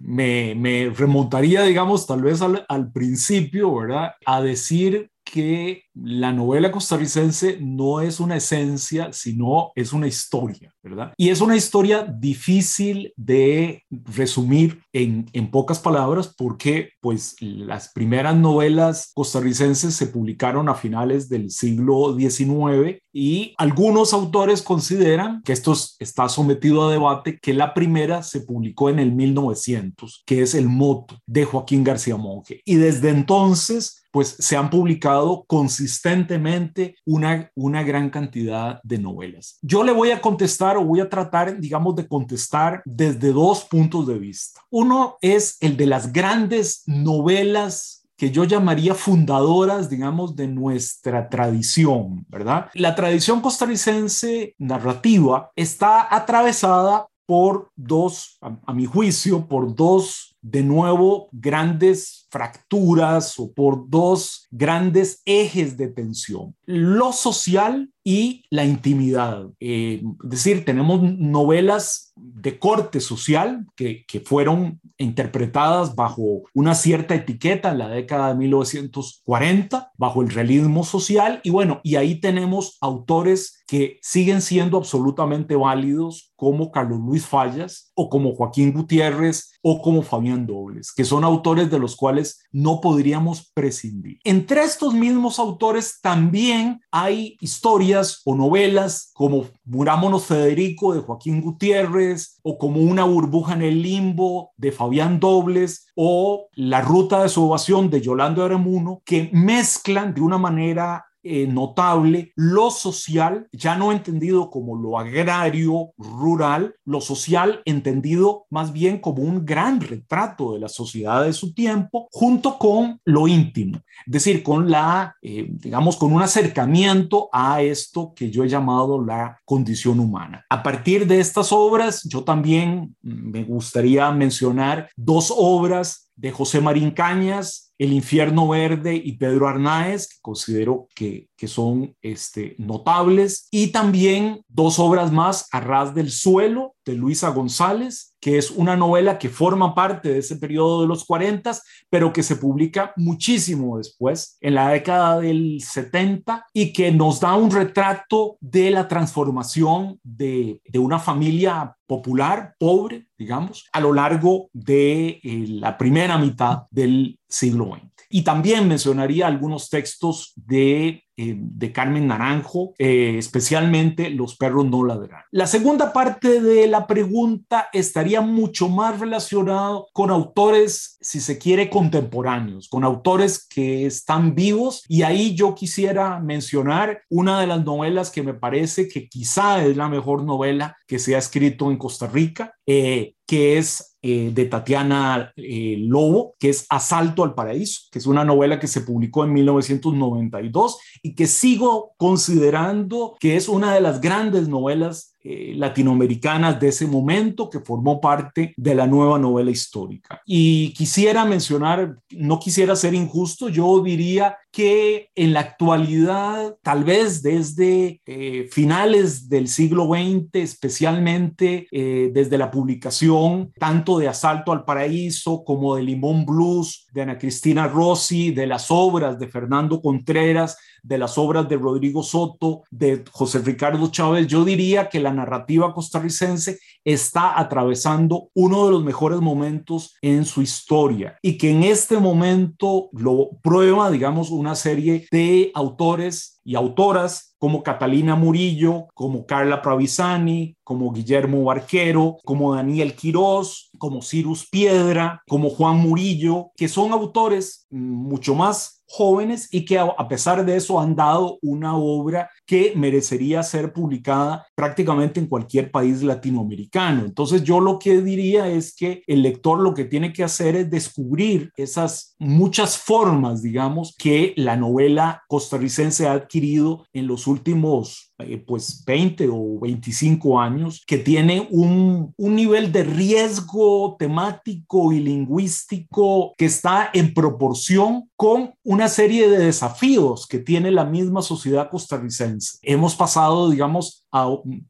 me, 0.00 0.54
me, 0.54 0.90
remontaría, 0.90 1.62
digamos, 1.62 2.06
tal 2.06 2.22
vez 2.22 2.42
al, 2.42 2.66
al, 2.68 2.90
principio, 2.90 3.74
¿verdad? 3.74 4.14
A 4.26 4.42
decir 4.42 5.10
que 5.24 5.84
la 5.94 6.32
novela 6.32 6.70
costarricense 6.72 7.58
no 7.60 8.00
es 8.00 8.20
una 8.20 8.36
esencia, 8.36 9.12
sino 9.12 9.72
es 9.74 9.92
una 9.92 10.06
historia, 10.06 10.72
¿verdad? 10.82 11.12
Y 11.16 11.28
es 11.30 11.40
una 11.40 11.56
historia 11.56 12.04
difícil 12.04 13.12
de 13.16 13.82
resumir 13.90 14.82
en, 14.92 15.26
en 15.32 15.50
pocas 15.50 15.78
palabras 15.78 16.34
porque 16.36 16.90
pues 17.00 17.36
las 17.40 17.92
primeras 17.92 18.36
novelas 18.36 19.12
costarricenses 19.14 19.94
se 19.94 20.06
publicaron 20.06 20.68
a 20.68 20.74
finales 20.74 21.28
del 21.28 21.50
siglo 21.50 22.16
XIX 22.16 23.00
y 23.12 23.54
algunos 23.58 24.12
autores 24.12 24.62
consideran 24.62 25.42
que 25.42 25.52
esto 25.52 25.74
está 25.98 26.28
sometido 26.28 26.88
a 26.88 26.92
debate, 26.92 27.38
que 27.40 27.52
la 27.52 27.74
primera 27.74 28.22
se 28.22 28.40
publicó 28.40 28.88
en 28.90 28.98
el 28.98 29.12
1900, 29.12 30.22
que 30.26 30.42
es 30.42 30.54
El 30.54 30.68
Moto 30.68 31.18
de 31.26 31.44
Joaquín 31.44 31.84
García 31.84 32.16
Monge. 32.16 32.62
Y 32.64 32.76
desde 32.76 33.10
entonces 33.10 34.01
pues 34.12 34.36
se 34.38 34.56
han 34.56 34.70
publicado 34.70 35.44
consistentemente 35.48 36.96
una, 37.04 37.50
una 37.56 37.82
gran 37.82 38.10
cantidad 38.10 38.80
de 38.84 38.98
novelas. 38.98 39.58
Yo 39.62 39.82
le 39.82 39.92
voy 39.92 40.10
a 40.10 40.20
contestar 40.20 40.76
o 40.76 40.84
voy 40.84 41.00
a 41.00 41.08
tratar, 41.08 41.58
digamos, 41.58 41.96
de 41.96 42.06
contestar 42.06 42.82
desde 42.84 43.32
dos 43.32 43.64
puntos 43.64 44.06
de 44.06 44.18
vista. 44.18 44.60
Uno 44.70 45.16
es 45.22 45.56
el 45.60 45.76
de 45.76 45.86
las 45.86 46.12
grandes 46.12 46.82
novelas 46.86 48.06
que 48.16 48.30
yo 48.30 48.44
llamaría 48.44 48.94
fundadoras, 48.94 49.88
digamos, 49.88 50.36
de 50.36 50.46
nuestra 50.46 51.28
tradición, 51.28 52.24
¿verdad? 52.28 52.68
La 52.74 52.94
tradición 52.94 53.40
costarricense 53.40 54.54
narrativa 54.58 55.50
está 55.56 56.14
atravesada 56.14 57.08
por 57.26 57.70
dos, 57.74 58.36
a, 58.42 58.58
a 58.66 58.74
mi 58.74 58.84
juicio, 58.84 59.48
por 59.48 59.74
dos 59.74 60.31
de 60.42 60.62
nuevo 60.62 61.28
grandes 61.32 62.26
fracturas 62.30 63.38
o 63.38 63.52
por 63.52 63.88
dos 63.88 64.48
grandes 64.50 65.22
ejes 65.24 65.76
de 65.76 65.88
tensión, 65.88 66.54
lo 66.66 67.12
social 67.12 67.90
y 68.04 68.44
la 68.50 68.64
intimidad. 68.64 69.46
Eh, 69.60 70.02
es 70.24 70.30
decir, 70.30 70.64
tenemos 70.64 71.00
novelas 71.02 72.11
de 72.22 72.58
corte 72.58 73.00
social 73.00 73.66
que, 73.74 74.04
que, 74.06 74.20
fueron 74.20 74.80
interpretadas 74.98 75.94
bajo 75.96 76.42
una 76.54 76.74
cierta 76.74 77.14
etiqueta 77.14 77.72
en 77.72 77.78
la 77.78 77.88
década 77.88 78.28
de 78.28 78.34
1940, 78.36 79.90
bajo 79.96 80.22
el 80.22 80.30
realismo 80.30 80.84
social. 80.84 81.40
Y 81.42 81.50
bueno, 81.50 81.80
y 81.82 81.96
ahí 81.96 82.20
tenemos 82.20 82.78
autores 82.80 83.62
que 83.72 83.98
siguen 84.02 84.42
siendo 84.42 84.76
absolutamente 84.76 85.56
válidos 85.56 86.32
como 86.36 86.70
Carlos 86.70 87.00
Luis 87.00 87.24
Fallas 87.24 87.90
o 87.94 88.10
como 88.10 88.34
Joaquín 88.34 88.72
Gutiérrez 88.72 89.52
o 89.62 89.80
como 89.80 90.02
Fabián 90.02 90.46
Dobles, 90.46 90.92
que 90.92 91.04
son 91.04 91.24
autores 91.24 91.70
de 91.70 91.78
los 91.78 91.96
cuales 91.96 92.44
no 92.50 92.80
podríamos 92.80 93.50
prescindir. 93.54 94.18
Entre 94.24 94.62
estos 94.62 94.92
mismos 94.92 95.38
autores 95.38 96.00
también 96.02 96.80
hay 96.90 97.36
historias 97.40 98.20
o 98.24 98.34
novelas 98.34 99.10
como 99.14 99.46
Murámonos 99.64 100.26
Federico 100.26 100.92
de 100.92 101.00
Joaquín 101.00 101.40
Gutiérrez 101.40 102.11
o 102.42 102.58
como 102.58 102.80
Una 102.80 103.04
burbuja 103.04 103.54
en 103.54 103.62
el 103.62 103.82
limbo 103.82 104.52
de 104.56 104.72
Fabián 104.72 105.20
Dobles 105.20 105.86
o 105.94 106.48
La 106.54 106.80
ruta 106.80 107.22
de 107.22 107.28
su 107.28 107.44
ovación 107.44 107.90
de 107.90 108.00
Yolando 108.00 108.44
Aramuno 108.44 109.02
que 109.04 109.30
mezclan 109.32 110.14
de 110.14 110.20
una 110.20 110.38
manera 110.38 111.06
eh, 111.24 111.46
notable 111.46 112.32
lo 112.36 112.70
social, 112.70 113.48
ya 113.52 113.76
no 113.76 113.92
entendido 113.92 114.50
como 114.50 114.76
lo 114.76 114.98
agrario, 114.98 115.92
rural, 115.96 116.74
lo 116.84 117.00
social 117.00 117.62
entendido 117.64 118.46
más 118.50 118.72
bien 118.72 118.98
como 118.98 119.22
un 119.22 119.44
gran 119.44 119.80
retrato 119.80 120.54
de 120.54 120.60
la 120.60 120.68
sociedad 120.68 121.24
de 121.24 121.32
su 121.32 121.54
tiempo, 121.54 122.08
junto 122.10 122.58
con 122.58 123.00
lo 123.04 123.28
íntimo, 123.28 123.78
es 124.06 124.12
decir, 124.12 124.42
con 124.42 124.70
la, 124.70 125.16
eh, 125.22 125.46
digamos, 125.50 125.96
con 125.96 126.12
un 126.12 126.22
acercamiento 126.22 127.28
a 127.32 127.62
esto 127.62 128.12
que 128.14 128.30
yo 128.30 128.44
he 128.44 128.48
llamado 128.48 129.04
la 129.04 129.40
condición 129.44 130.00
humana. 130.00 130.44
A 130.50 130.62
partir 130.62 131.06
de 131.06 131.20
estas 131.20 131.52
obras, 131.52 132.02
yo 132.04 132.24
también 132.24 132.96
me 133.00 133.44
gustaría 133.44 134.10
mencionar 134.10 134.88
dos 134.96 135.32
obras 135.34 136.10
de 136.16 136.30
José 136.30 136.60
Marín 136.60 136.90
Cañas, 136.90 137.71
el 137.82 137.92
Infierno 137.92 138.46
Verde 138.46 138.94
y 138.94 139.14
Pedro 139.14 139.48
Arnáez, 139.48 140.06
que 140.06 140.20
considero 140.22 140.86
que, 140.94 141.28
que 141.36 141.48
son 141.48 141.96
este, 142.00 142.54
notables, 142.56 143.48
y 143.50 143.72
también 143.72 144.44
dos 144.46 144.78
obras 144.78 145.10
más, 145.10 145.48
Arras 145.50 145.92
del 145.92 146.12
Suelo, 146.12 146.71
de 146.84 146.94
Luisa 146.94 147.30
González, 147.30 148.14
que 148.20 148.38
es 148.38 148.50
una 148.50 148.76
novela 148.76 149.18
que 149.18 149.28
forma 149.28 149.74
parte 149.74 150.10
de 150.10 150.18
ese 150.18 150.36
periodo 150.36 150.82
de 150.82 150.88
los 150.88 151.04
40, 151.04 151.52
pero 151.90 152.12
que 152.12 152.22
se 152.22 152.36
publica 152.36 152.92
muchísimo 152.96 153.78
después, 153.78 154.36
en 154.40 154.54
la 154.54 154.70
década 154.70 155.18
del 155.20 155.60
70, 155.60 156.46
y 156.52 156.72
que 156.72 156.92
nos 156.92 157.20
da 157.20 157.34
un 157.34 157.50
retrato 157.50 158.36
de 158.40 158.70
la 158.70 158.88
transformación 158.88 159.98
de, 160.02 160.60
de 160.64 160.78
una 160.78 160.98
familia 160.98 161.76
popular, 161.86 162.54
pobre, 162.58 163.06
digamos, 163.18 163.68
a 163.72 163.80
lo 163.80 163.92
largo 163.92 164.48
de 164.52 165.20
eh, 165.22 165.44
la 165.48 165.76
primera 165.76 166.16
mitad 166.16 166.62
del 166.70 167.18
siglo 167.28 167.66
XX. 167.66 167.92
Y 168.08 168.22
también 168.22 168.68
mencionaría 168.68 169.26
algunos 169.26 169.68
textos 169.68 170.32
de 170.36 171.04
eh, 171.16 171.36
de 171.36 171.72
Carmen 171.72 172.06
Naranjo, 172.06 172.72
eh, 172.78 173.16
especialmente 173.18 174.08
Los 174.10 174.36
perros 174.36 174.64
no 174.64 174.84
ladran. 174.84 175.22
La 175.30 175.46
segunda 175.46 175.92
parte 175.92 176.40
de 176.40 176.66
la 176.66 176.86
pregunta 176.86 177.68
estaría 177.72 178.20
mucho 178.20 178.68
más 178.68 178.98
relacionado 178.98 179.88
con 179.92 180.10
autores, 180.10 180.96
si 181.00 181.20
se 181.20 181.38
quiere, 181.38 181.68
contemporáneos, 181.68 182.68
con 182.68 182.84
autores 182.84 183.46
que 183.46 183.84
están 183.86 184.34
vivos 184.34 184.84
y 184.88 185.02
ahí 185.02 185.34
yo 185.34 185.54
quisiera 185.54 186.18
mencionar 186.18 187.02
una 187.10 187.40
de 187.40 187.46
las 187.46 187.64
novelas 187.64 188.10
que 188.10 188.22
me 188.22 188.34
parece 188.34 188.88
que 188.88 189.08
quizá 189.08 189.64
es 189.64 189.76
la 189.76 189.88
mejor 189.88 190.24
novela 190.24 190.76
que 190.86 190.98
se 190.98 191.14
ha 191.14 191.18
escrito 191.18 191.70
en 191.70 191.76
Costa 191.76 192.06
Rica, 192.06 192.54
eh, 192.66 193.14
que 193.26 193.58
es 193.58 193.88
de 194.02 194.46
Tatiana 194.46 195.32
Lobo, 195.36 196.34
que 196.40 196.50
es 196.50 196.66
Asalto 196.68 197.22
al 197.22 197.34
Paraíso, 197.34 197.82
que 197.92 198.00
es 198.00 198.06
una 198.06 198.24
novela 198.24 198.58
que 198.58 198.66
se 198.66 198.80
publicó 198.80 199.22
en 199.22 199.32
1992 199.32 200.78
y 201.04 201.14
que 201.14 201.28
sigo 201.28 201.92
considerando 201.98 203.16
que 203.20 203.36
es 203.36 203.48
una 203.48 203.72
de 203.72 203.80
las 203.80 204.00
grandes 204.00 204.48
novelas 204.48 205.14
eh, 205.24 205.54
latinoamericanas 205.56 206.58
de 206.58 206.68
ese 206.68 206.86
momento 206.86 207.48
que 207.48 207.60
formó 207.60 208.00
parte 208.00 208.54
de 208.56 208.74
la 208.74 208.86
nueva 208.86 209.18
novela 209.18 209.50
histórica. 209.50 210.20
Y 210.26 210.72
quisiera 210.74 211.24
mencionar, 211.24 211.96
no 212.10 212.40
quisiera 212.40 212.74
ser 212.74 212.94
injusto, 212.94 213.48
yo 213.48 213.80
diría 213.82 214.36
que 214.50 215.08
en 215.14 215.32
la 215.32 215.40
actualidad, 215.40 216.56
tal 216.62 216.84
vez 216.84 217.22
desde 217.22 218.00
eh, 218.04 218.48
finales 218.50 219.28
del 219.28 219.48
siglo 219.48 219.86
XX, 219.86 220.34
especialmente 220.34 221.66
eh, 221.70 222.10
desde 222.12 222.36
la 222.36 222.50
publicación 222.50 223.52
tanto 223.58 223.98
de 223.98 224.08
Asalto 224.08 224.52
al 224.52 224.64
Paraíso 224.64 225.42
como 225.44 225.76
de 225.76 225.84
Limón 225.84 226.26
Blues, 226.26 226.86
de 226.92 227.02
Ana 227.02 227.16
Cristina 227.16 227.66
Rossi, 227.66 228.32
de 228.32 228.46
las 228.46 228.70
obras 228.70 229.18
de 229.18 229.28
Fernando 229.28 229.80
Contreras, 229.80 230.58
de 230.82 230.98
las 230.98 231.16
obras 231.18 231.48
de 231.48 231.56
Rodrigo 231.56 232.02
Soto, 232.02 232.62
de 232.70 233.04
José 233.10 233.38
Ricardo 233.38 233.88
Chávez, 233.90 234.26
yo 234.26 234.44
diría 234.44 234.88
que 234.88 235.00
la 235.00 235.12
narrativa 235.12 235.72
costarricense 235.72 236.58
está 236.84 237.38
atravesando 237.38 238.28
uno 238.34 238.66
de 238.66 238.72
los 238.72 238.84
mejores 238.84 239.20
momentos 239.20 239.94
en 240.02 240.24
su 240.24 240.42
historia 240.42 241.18
y 241.22 241.38
que 241.38 241.50
en 241.50 241.62
este 241.62 241.98
momento 241.98 242.88
lo 242.92 243.30
prueba, 243.42 243.90
digamos, 243.90 244.30
una 244.30 244.54
serie 244.54 245.06
de 245.10 245.52
autores 245.54 246.40
y 246.44 246.56
autoras 246.56 247.31
como 247.42 247.64
Catalina 247.64 248.14
Murillo, 248.14 248.86
como 248.94 249.26
Carla 249.26 249.62
Pravisani, 249.62 250.56
como 250.62 250.92
Guillermo 250.92 251.42
Barquero, 251.42 252.18
como 252.24 252.54
Daniel 252.54 252.94
Quirós, 252.94 253.68
como 253.78 254.00
Cirus 254.00 254.48
Piedra, 254.48 255.20
como 255.28 255.50
Juan 255.50 255.78
Murillo, 255.78 256.52
que 256.54 256.68
son 256.68 256.92
autores 256.92 257.66
mucho 257.68 258.36
más 258.36 258.82
jóvenes 258.92 259.48
y 259.50 259.64
que 259.64 259.78
a 259.78 260.06
pesar 260.06 260.44
de 260.44 260.54
eso 260.54 260.78
han 260.78 260.94
dado 260.94 261.38
una 261.40 261.76
obra 261.76 262.28
que 262.44 262.74
merecería 262.76 263.42
ser 263.42 263.72
publicada 263.72 264.46
prácticamente 264.54 265.18
en 265.18 265.26
cualquier 265.26 265.70
país 265.70 266.02
latinoamericano. 266.02 267.06
Entonces 267.06 267.42
yo 267.42 267.58
lo 267.58 267.78
que 267.78 268.02
diría 268.02 268.48
es 268.48 268.76
que 268.76 269.02
el 269.06 269.22
lector 269.22 269.58
lo 269.58 269.72
que 269.72 269.86
tiene 269.86 270.12
que 270.12 270.24
hacer 270.24 270.56
es 270.56 270.70
descubrir 270.70 271.50
esas 271.56 272.14
muchas 272.18 272.76
formas, 272.76 273.40
digamos, 273.40 273.94
que 273.96 274.34
la 274.36 274.56
novela 274.56 275.22
costarricense 275.26 276.06
ha 276.06 276.12
adquirido 276.12 276.84
en 276.92 277.06
los 277.06 277.26
últimos 277.26 277.31
últimos 277.32 278.11
eh, 278.18 278.38
pues 278.38 278.84
20 278.84 279.28
o 279.30 279.60
25 279.60 280.40
años, 280.40 280.82
que 280.86 280.98
tiene 280.98 281.48
un, 281.50 282.12
un 282.16 282.34
nivel 282.34 282.72
de 282.72 282.84
riesgo 282.84 283.96
temático 283.98 284.92
y 284.92 285.00
lingüístico 285.00 286.32
que 286.36 286.46
está 286.46 286.90
en 286.92 287.14
proporción 287.14 288.10
con 288.16 288.54
una 288.62 288.88
serie 288.88 289.28
de 289.28 289.38
desafíos 289.38 290.26
que 290.26 290.38
tiene 290.38 290.70
la 290.70 290.84
misma 290.84 291.22
sociedad 291.22 291.70
costarricense. 291.70 292.58
Hemos 292.62 292.94
pasado, 292.94 293.50
digamos, 293.50 294.02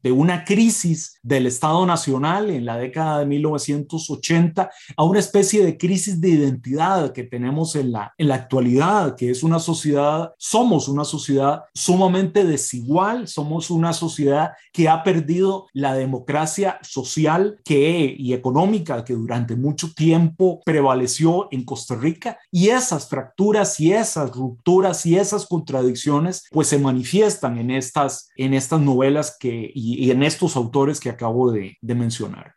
de 0.01 0.11
una 0.11 0.45
crisis 0.45 1.19
del 1.21 1.47
Estado 1.47 1.85
Nacional 1.85 2.49
en 2.49 2.65
la 2.65 2.77
década 2.77 3.19
de 3.19 3.25
1980 3.25 4.71
a 4.95 5.03
una 5.03 5.19
especie 5.19 5.65
de 5.65 5.77
crisis 5.77 6.21
de 6.21 6.29
identidad 6.29 7.11
que 7.11 7.23
tenemos 7.23 7.75
en 7.75 7.91
la, 7.91 8.13
en 8.17 8.29
la 8.29 8.35
actualidad, 8.35 9.15
que 9.17 9.29
es 9.29 9.43
una 9.43 9.59
sociedad, 9.59 10.31
somos 10.37 10.87
una 10.87 11.03
sociedad 11.03 11.63
sumamente 11.73 12.45
desigual, 12.45 13.27
somos 13.33 13.69
una 13.69 13.93
sociedad 13.93 14.51
que 14.71 14.89
ha 14.89 15.03
perdido 15.03 15.67
la 15.73 15.93
democracia 15.93 16.79
social 16.81 17.59
que, 17.63 18.15
y 18.17 18.33
económica 18.33 19.03
que 19.03 19.13
durante 19.13 19.55
mucho 19.55 19.93
tiempo 19.93 20.61
prevaleció 20.65 21.47
en 21.51 21.65
Costa 21.65 21.95
Rica 21.95 22.37
y 22.51 22.69
esas 22.69 23.07
fracturas 23.07 23.79
y 23.79 23.93
esas 23.93 24.31
rupturas 24.31 25.05
y 25.05 25.17
esas 25.17 25.45
contradicciones 25.45 26.45
pues 26.51 26.67
se 26.67 26.79
manifiestan 26.79 27.57
en 27.57 27.71
estas, 27.71 28.29
en 28.35 28.53
estas 28.53 28.81
novelas 28.81 29.37
que, 29.39 29.71
y, 29.73 30.11
en 30.11 30.23
estos 30.23 30.55
autores 30.55 30.99
que 30.99 31.09
acabo 31.09 31.51
de, 31.51 31.77
de 31.81 31.95
mencionar. 31.95 32.55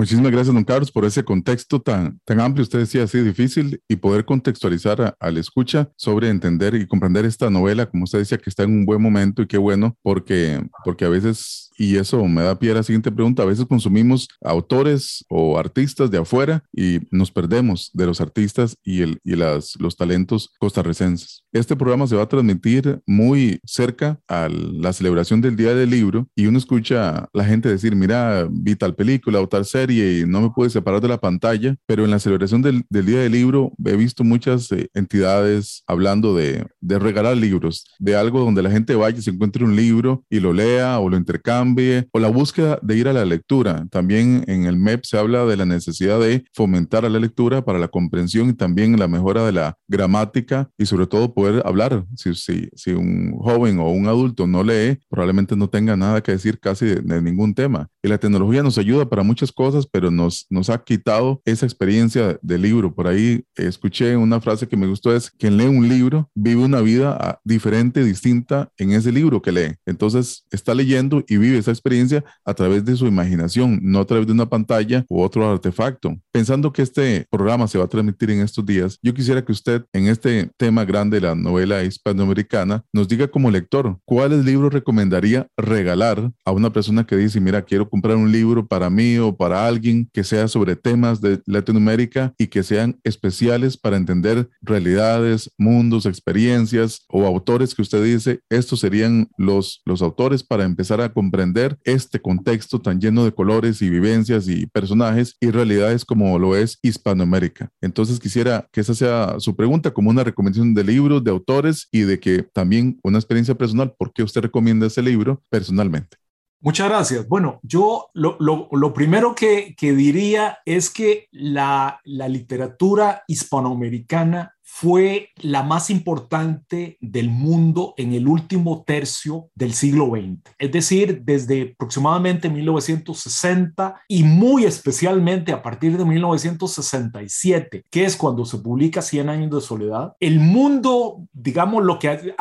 Muchísimas 0.00 0.32
gracias, 0.32 0.54
don 0.54 0.64
Carlos, 0.64 0.90
por 0.90 1.04
ese 1.04 1.22
contexto 1.22 1.78
tan, 1.78 2.18
tan 2.24 2.40
amplio. 2.40 2.62
Usted 2.62 2.78
decía 2.78 3.02
así 3.02 3.20
difícil 3.20 3.82
y 3.86 3.96
poder 3.96 4.24
contextualizar 4.24 5.14
al 5.20 5.36
escucha 5.36 5.90
sobre 5.94 6.30
entender 6.30 6.74
y 6.74 6.86
comprender 6.86 7.26
esta 7.26 7.50
novela, 7.50 7.84
como 7.84 8.04
usted 8.04 8.20
decía, 8.20 8.38
que 8.38 8.48
está 8.48 8.62
en 8.62 8.70
un 8.70 8.86
buen 8.86 9.02
momento 9.02 9.42
y 9.42 9.46
qué 9.46 9.58
bueno, 9.58 9.98
porque, 10.02 10.66
porque 10.86 11.04
a 11.04 11.10
veces 11.10 11.70
y 11.80 11.96
eso 11.96 12.22
me 12.26 12.42
da 12.42 12.58
pie 12.58 12.72
a 12.72 12.74
la 12.74 12.82
siguiente 12.82 13.10
pregunta. 13.10 13.42
A 13.42 13.46
veces 13.46 13.64
consumimos 13.64 14.28
autores 14.42 15.24
o 15.30 15.58
artistas 15.58 16.10
de 16.10 16.18
afuera 16.18 16.62
y 16.74 16.98
nos 17.10 17.30
perdemos 17.30 17.90
de 17.94 18.04
los 18.04 18.20
artistas 18.20 18.76
y, 18.84 19.00
el, 19.00 19.18
y 19.24 19.34
las, 19.34 19.76
los 19.80 19.96
talentos 19.96 20.50
costarricenses. 20.58 21.42
Este 21.52 21.76
programa 21.76 22.06
se 22.06 22.16
va 22.16 22.24
a 22.24 22.28
transmitir 22.28 23.00
muy 23.06 23.60
cerca 23.64 24.20
a 24.28 24.50
la 24.50 24.92
celebración 24.92 25.40
del 25.40 25.56
Día 25.56 25.74
del 25.74 25.88
Libro 25.88 26.28
y 26.36 26.46
uno 26.46 26.58
escucha 26.58 27.16
a 27.16 27.28
la 27.32 27.46
gente 27.46 27.70
decir, 27.70 27.96
mira, 27.96 28.46
vi 28.50 28.76
tal 28.76 28.94
película 28.94 29.40
o 29.40 29.48
tal 29.48 29.64
serie 29.64 29.89
serie 29.90 30.20
y 30.20 30.26
no 30.26 30.40
me 30.40 30.50
pude 30.50 30.70
separar 30.70 31.00
de 31.00 31.08
la 31.08 31.20
pantalla, 31.20 31.76
pero 31.86 32.04
en 32.04 32.10
la 32.10 32.18
celebración 32.18 32.62
del, 32.62 32.84
Día 32.90 33.20
del 33.20 33.32
Libro 33.32 33.72
he 33.84 33.96
visto 33.96 34.24
muchas 34.24 34.70
eh, 34.72 34.88
entidades 34.94 35.82
hablando 35.86 36.34
de, 36.34 36.66
de, 36.80 36.98
regalar 36.98 37.36
libros, 37.36 37.84
de 37.98 38.14
algo 38.14 38.40
donde 38.40 38.62
la 38.62 38.70
gente 38.70 38.94
vaya 38.94 39.18
y 39.18 39.22
se 39.22 39.30
encuentre 39.30 39.64
un 39.64 39.74
libro 39.74 40.24
y 40.30 40.40
lo 40.40 40.52
lea 40.52 40.98
o 40.98 41.08
lo 41.08 41.16
intercambie, 41.16 42.08
o 42.12 42.18
la 42.18 42.28
búsqueda 42.28 42.78
de 42.82 42.96
ir 42.96 43.08
a 43.08 43.12
la 43.12 43.24
lectura. 43.24 43.86
También 43.90 44.44
en 44.46 44.66
el 44.66 44.76
MEP 44.76 45.04
se 45.04 45.18
habla 45.18 45.44
de 45.44 45.56
la 45.56 45.64
necesidad 45.64 46.20
de 46.20 46.44
fomentar 46.52 47.04
a 47.04 47.08
la 47.08 47.18
lectura 47.18 47.64
para 47.64 47.78
la 47.78 47.88
comprensión 47.88 48.50
y 48.50 48.52
también 48.52 48.98
la 48.98 49.08
mejora 49.08 49.44
de 49.44 49.52
la 49.52 49.76
gramática 49.88 50.70
y 50.78 50.86
sobre 50.86 51.06
todo 51.06 51.34
poder 51.34 51.62
hablar. 51.64 52.04
Si, 52.16 52.34
si, 52.34 52.68
si 52.74 52.92
un 52.92 53.32
joven 53.38 53.78
o 53.78 53.90
un 53.90 54.06
adulto 54.06 54.46
no 54.46 54.62
lee, 54.62 54.98
probablemente 55.08 55.56
no 55.56 55.68
tenga 55.68 55.96
nada 55.96 56.22
que 56.22 56.32
decir 56.32 56.60
casi 56.60 56.86
de, 56.86 57.22
ningún 57.22 57.54
tema. 57.54 57.88
Y 58.02 58.08
la 58.08 58.18
tecnología 58.18 58.62
nos 58.62 58.78
ayuda 58.78 59.08
para 59.08 59.22
muchas 59.22 59.52
cosas, 59.52 59.79
pero 59.86 60.10
nos, 60.10 60.46
nos 60.50 60.70
ha 60.70 60.82
quitado 60.82 61.40
esa 61.44 61.66
experiencia 61.66 62.38
del 62.42 62.62
libro. 62.62 62.94
Por 62.94 63.06
ahí 63.06 63.44
escuché 63.56 64.16
una 64.16 64.40
frase 64.40 64.68
que 64.68 64.76
me 64.76 64.86
gustó, 64.86 65.14
es, 65.14 65.30
quien 65.30 65.56
lee 65.56 65.66
un 65.66 65.88
libro 65.88 66.30
vive 66.34 66.64
una 66.64 66.80
vida 66.80 67.16
ah, 67.20 67.40
diferente, 67.44 68.04
distinta 68.04 68.70
en 68.78 68.92
ese 68.92 69.12
libro 69.12 69.42
que 69.42 69.52
lee. 69.52 69.74
Entonces 69.86 70.44
está 70.50 70.74
leyendo 70.74 71.24
y 71.28 71.36
vive 71.36 71.58
esa 71.58 71.70
experiencia 71.70 72.24
a 72.44 72.54
través 72.54 72.84
de 72.84 72.96
su 72.96 73.06
imaginación, 73.06 73.80
no 73.82 74.00
a 74.00 74.06
través 74.06 74.26
de 74.26 74.32
una 74.32 74.48
pantalla 74.48 75.04
u 75.08 75.20
otro 75.20 75.48
artefacto. 75.50 76.16
Pensando 76.32 76.72
que 76.72 76.82
este 76.82 77.26
programa 77.30 77.68
se 77.68 77.78
va 77.78 77.84
a 77.84 77.88
transmitir 77.88 78.30
en 78.30 78.40
estos 78.40 78.64
días, 78.64 78.98
yo 79.02 79.14
quisiera 79.14 79.44
que 79.44 79.52
usted 79.52 79.84
en 79.92 80.06
este 80.06 80.50
tema 80.56 80.84
grande 80.84 81.20
de 81.20 81.26
la 81.26 81.34
novela 81.34 81.82
hispanoamericana 81.82 82.84
nos 82.92 83.08
diga 83.08 83.28
como 83.28 83.50
lector 83.50 83.98
cuáles 84.04 84.44
libros 84.44 84.72
recomendaría 84.72 85.46
regalar 85.56 86.30
a 86.44 86.52
una 86.52 86.72
persona 86.72 87.04
que 87.04 87.16
dice, 87.16 87.40
mira, 87.40 87.62
quiero 87.62 87.88
comprar 87.88 88.16
un 88.16 88.30
libro 88.30 88.66
para 88.66 88.90
mí 88.90 89.18
o 89.18 89.36
para 89.36 89.66
alguien 89.70 90.10
que 90.12 90.24
sea 90.24 90.48
sobre 90.48 90.76
temas 90.76 91.20
de 91.20 91.40
Latinoamérica 91.46 92.34
y 92.38 92.48
que 92.48 92.62
sean 92.62 93.00
especiales 93.04 93.76
para 93.76 93.96
entender 93.96 94.50
realidades, 94.60 95.50
mundos, 95.56 96.06
experiencias 96.06 97.04
o 97.08 97.26
autores 97.26 97.74
que 97.74 97.82
usted 97.82 98.04
dice, 98.04 98.40
estos 98.50 98.80
serían 98.80 99.28
los, 99.38 99.80
los 99.84 100.02
autores 100.02 100.42
para 100.42 100.64
empezar 100.64 101.00
a 101.00 101.12
comprender 101.12 101.78
este 101.84 102.20
contexto 102.20 102.80
tan 102.80 103.00
lleno 103.00 103.24
de 103.24 103.32
colores 103.32 103.80
y 103.82 103.88
vivencias 103.88 104.48
y 104.48 104.66
personajes 104.66 105.36
y 105.40 105.50
realidades 105.50 106.04
como 106.04 106.38
lo 106.38 106.56
es 106.56 106.78
Hispanoamérica. 106.82 107.70
Entonces 107.80 108.20
quisiera 108.20 108.68
que 108.72 108.80
esa 108.80 108.94
sea 108.94 109.36
su 109.38 109.56
pregunta 109.56 109.92
como 109.92 110.10
una 110.10 110.24
recomendación 110.24 110.74
de 110.74 110.84
libros, 110.84 111.24
de 111.24 111.30
autores 111.30 111.88
y 111.90 112.00
de 112.00 112.18
que 112.20 112.42
también 112.42 112.98
una 113.02 113.18
experiencia 113.18 113.54
personal, 113.54 113.94
¿por 113.98 114.12
qué 114.12 114.22
usted 114.22 114.42
recomienda 114.42 114.86
ese 114.86 115.02
libro 115.02 115.42
personalmente? 115.48 116.16
Muchas 116.62 116.90
gracias. 116.90 117.26
Bueno, 117.26 117.58
yo 117.62 118.10
lo, 118.12 118.36
lo, 118.38 118.92
primero 118.92 119.34
que, 119.34 119.74
que, 119.76 119.94
diría 119.94 120.58
es 120.66 120.90
que 120.90 121.26
la, 121.30 122.00
la 122.04 122.28
literatura 122.28 123.24
hispanoamericana 123.26 124.54
fue 124.72 125.30
la 125.36 125.62
más 125.62 125.90
importante 125.90 126.96
del 127.00 127.28
mundo 127.28 127.92
en 127.96 128.14
el 128.14 128.28
último 128.28 128.84
tercio 128.86 129.50
del 129.54 129.74
siglo 129.74 130.10
XX, 130.12 130.38
es 130.58 130.72
decir, 130.72 131.22
desde 131.22 131.72
aproximadamente 131.74 132.48
1960 132.48 134.00
y 134.08 134.22
muy 134.22 134.64
especialmente 134.64 135.52
a 135.52 135.62
partir 135.62 135.98
de 135.98 136.04
1967, 136.04 137.84
que 137.90 138.04
es 138.04 138.16
cuando 138.16 138.44
se 138.44 138.58
publica 138.58 139.02
Cien 139.02 139.28
años 139.28 139.50
de 139.50 139.60
soledad. 139.60 140.12
El 140.20 140.38
mundo, 140.38 141.26
digamos, 141.32 141.84
lo 141.84 141.98
que 141.98 142.34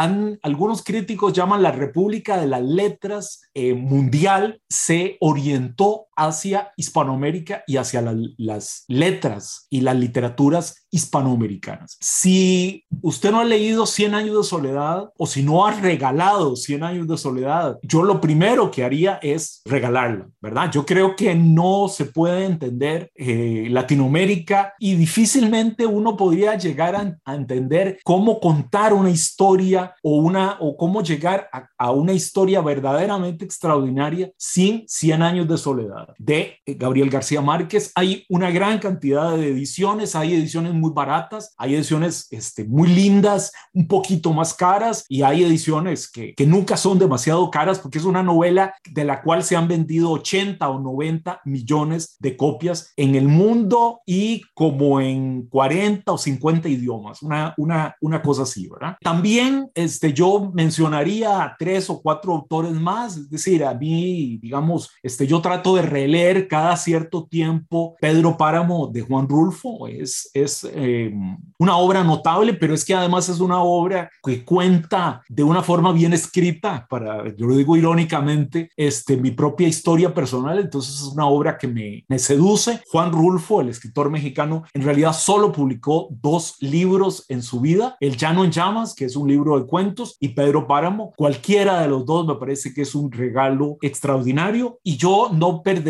algunos 0.44 0.84
críticos 0.84 1.34
llaman 1.34 1.64
la 1.64 1.72
República 1.72 2.40
de 2.40 2.48
las 2.48 2.62
Letras 2.62 3.42
eh, 3.54 3.74
Mundial, 3.74 4.62
se 4.70 5.18
orientó 5.20 6.09
hacia 6.20 6.72
Hispanoamérica 6.76 7.64
y 7.66 7.78
hacia 7.78 8.02
las 8.38 8.84
letras 8.88 9.68
y 9.70 9.82
las 9.82 9.96
literaturas 9.96 10.88
hispanoamericanas. 10.92 11.98
Si 12.00 12.86
usted 13.02 13.32
no 13.32 13.40
ha 13.40 13.46
leído 13.46 13.86
100 13.86 14.16
años 14.16 14.38
de 14.38 14.44
soledad 14.44 15.12
o 15.18 15.28
si 15.28 15.44
no 15.44 15.66
ha 15.66 15.72
regalado 15.72 16.56
100 16.56 16.84
años 16.84 17.08
de 17.08 17.18
soledad, 17.18 17.78
yo 17.84 18.04
lo 18.04 18.20
primero 18.20 18.72
que 18.72 18.84
haría 18.84 19.20
es 19.22 19.62
regalarla, 19.66 20.28
¿verdad? 20.42 20.72
Yo 20.72 20.86
creo 20.86 21.16
que 21.16 21.36
no 21.36 21.88
se 21.88 22.06
puede 22.06 22.46
entender 22.46 23.12
eh, 23.16 23.68
Latinoamérica 23.70 24.74
y 24.80 24.96
difícilmente 24.96 25.86
uno 25.86 26.18
podría 26.18 26.58
llegar 26.58 26.96
a, 26.96 27.34
entender 27.34 28.00
cómo 28.04 28.40
contar 28.40 28.94
una 28.94 29.10
historia 29.10 29.94
o, 30.02 30.18
una, 30.18 30.58
o 30.60 30.76
cómo 30.76 31.02
llegar 31.02 31.48
a, 31.54 31.70
a 31.78 31.92
una 31.92 32.14
historia 32.14 32.62
verdaderamente 32.62 33.46
extraordinaria 33.46 34.32
sin 34.38 34.84
100 34.88 35.22
años 35.22 35.48
de 35.48 35.58
soledad 35.58 36.09
de 36.18 36.58
Gabriel 36.66 37.10
García 37.10 37.42
Márquez. 37.42 37.92
Hay 37.96 38.26
una 38.30 38.52
gran 38.52 38.80
cantidad 38.80 39.36
de 39.36 39.50
ediciones, 39.50 40.16
hay 40.16 40.34
ediciones 40.34 40.74
muy 40.74 40.92
baratas, 40.92 41.54
hay 41.58 41.76
ediciones 41.76 42.28
este, 42.32 42.64
muy 42.66 42.90
lindas, 42.90 43.52
un 43.74 43.88
poquito 43.88 44.34
más 44.34 44.54
caras 44.54 45.06
y 45.08 45.22
hay 45.22 45.44
ediciones 45.44 46.10
que, 46.10 46.34
que 46.36 46.46
nunca 46.46 46.78
son 46.78 47.00
demasiado 47.00 47.50
caras 47.52 47.80
porque 47.80 47.98
es 47.98 48.06
una 48.06 48.24
novela 48.24 48.74
de 48.90 49.04
la 49.04 49.22
cual 49.22 49.44
se 49.44 49.56
han 49.56 49.68
vendido 49.68 50.12
80 50.12 50.68
o 50.70 50.80
90 50.80 51.42
millones 51.46 52.18
de 52.20 52.36
copias 52.38 52.94
en 52.96 53.16
el 53.16 53.28
mundo 53.28 54.02
y 54.06 54.42
como 54.54 55.02
en 55.02 55.48
40 55.48 56.12
o 56.12 56.18
50 56.18 56.70
idiomas, 56.70 57.22
una, 57.22 57.54
una, 57.58 57.96
una 58.02 58.22
cosa 58.22 58.44
así, 58.44 58.68
¿verdad? 58.68 58.98
También 59.02 59.70
este, 59.74 60.14
yo 60.14 60.52
mencionaría 60.54 61.44
a 61.44 61.56
tres 61.58 61.90
o 61.90 62.02
cuatro 62.02 62.34
autores 62.34 62.74
más, 62.74 63.18
es 63.18 63.30
decir, 63.30 63.64
a 63.64 63.74
mí, 63.74 64.40
digamos, 64.42 64.92
este, 65.04 65.28
yo 65.28 65.42
trato 65.42 65.76
de 65.76 65.84
leer 66.08 66.48
cada 66.48 66.76
cierto 66.78 67.28
tiempo 67.30 67.96
Pedro 68.00 68.38
Páramo 68.38 68.88
de 68.88 69.02
Juan 69.02 69.28
Rulfo. 69.28 69.88
Es, 69.88 70.30
es 70.34 70.68
eh, 70.72 71.14
una 71.58 71.78
obra 71.78 72.04
notable, 72.04 72.54
pero 72.54 72.74
es 72.74 72.86
que 72.86 72.94
además 72.94 73.30
es 73.30 73.40
una 73.40 73.62
obra 73.62 74.10
que 74.24 74.44
cuenta 74.44 75.22
de 75.28 75.44
una 75.44 75.64
forma 75.64 75.92
bien 75.92 76.14
escrita, 76.14 76.88
para, 76.90 77.28
yo 77.36 77.48
lo 77.48 77.56
digo 77.56 77.76
irónicamente, 77.76 78.70
este, 78.76 79.18
mi 79.18 79.32
propia 79.32 79.68
historia 79.68 80.14
personal. 80.14 80.60
Entonces 80.60 80.96
es 80.96 81.08
una 81.08 81.28
obra 81.28 81.58
que 81.58 81.68
me, 81.68 82.06
me 82.08 82.20
seduce. 82.20 82.82
Juan 82.90 83.12
Rulfo, 83.12 83.62
el 83.62 83.70
escritor 83.70 84.10
mexicano, 84.10 84.64
en 84.74 84.84
realidad 84.84 85.14
solo 85.14 85.52
publicó 85.52 86.08
dos 86.22 86.58
libros 86.62 87.26
en 87.30 87.42
su 87.42 87.60
vida, 87.60 87.98
El 88.00 88.18
Llano 88.18 88.44
en 88.44 88.52
Llamas, 88.52 88.94
que 88.94 89.06
es 89.06 89.16
un 89.16 89.28
libro 89.28 89.60
de 89.60 89.66
cuentos, 89.66 90.18
y 90.20 90.30
Pedro 90.30 90.68
Páramo. 90.68 91.14
Cualquiera 91.16 91.82
de 91.82 91.88
los 91.88 92.06
dos 92.06 92.26
me 92.26 92.36
parece 92.36 92.74
que 92.74 92.82
es 92.82 92.96
un 92.96 93.12
regalo 93.12 93.78
extraordinario 93.82 94.80
y 94.84 94.98
yo 94.98 95.30
no 95.34 95.62
perdería 95.62 95.89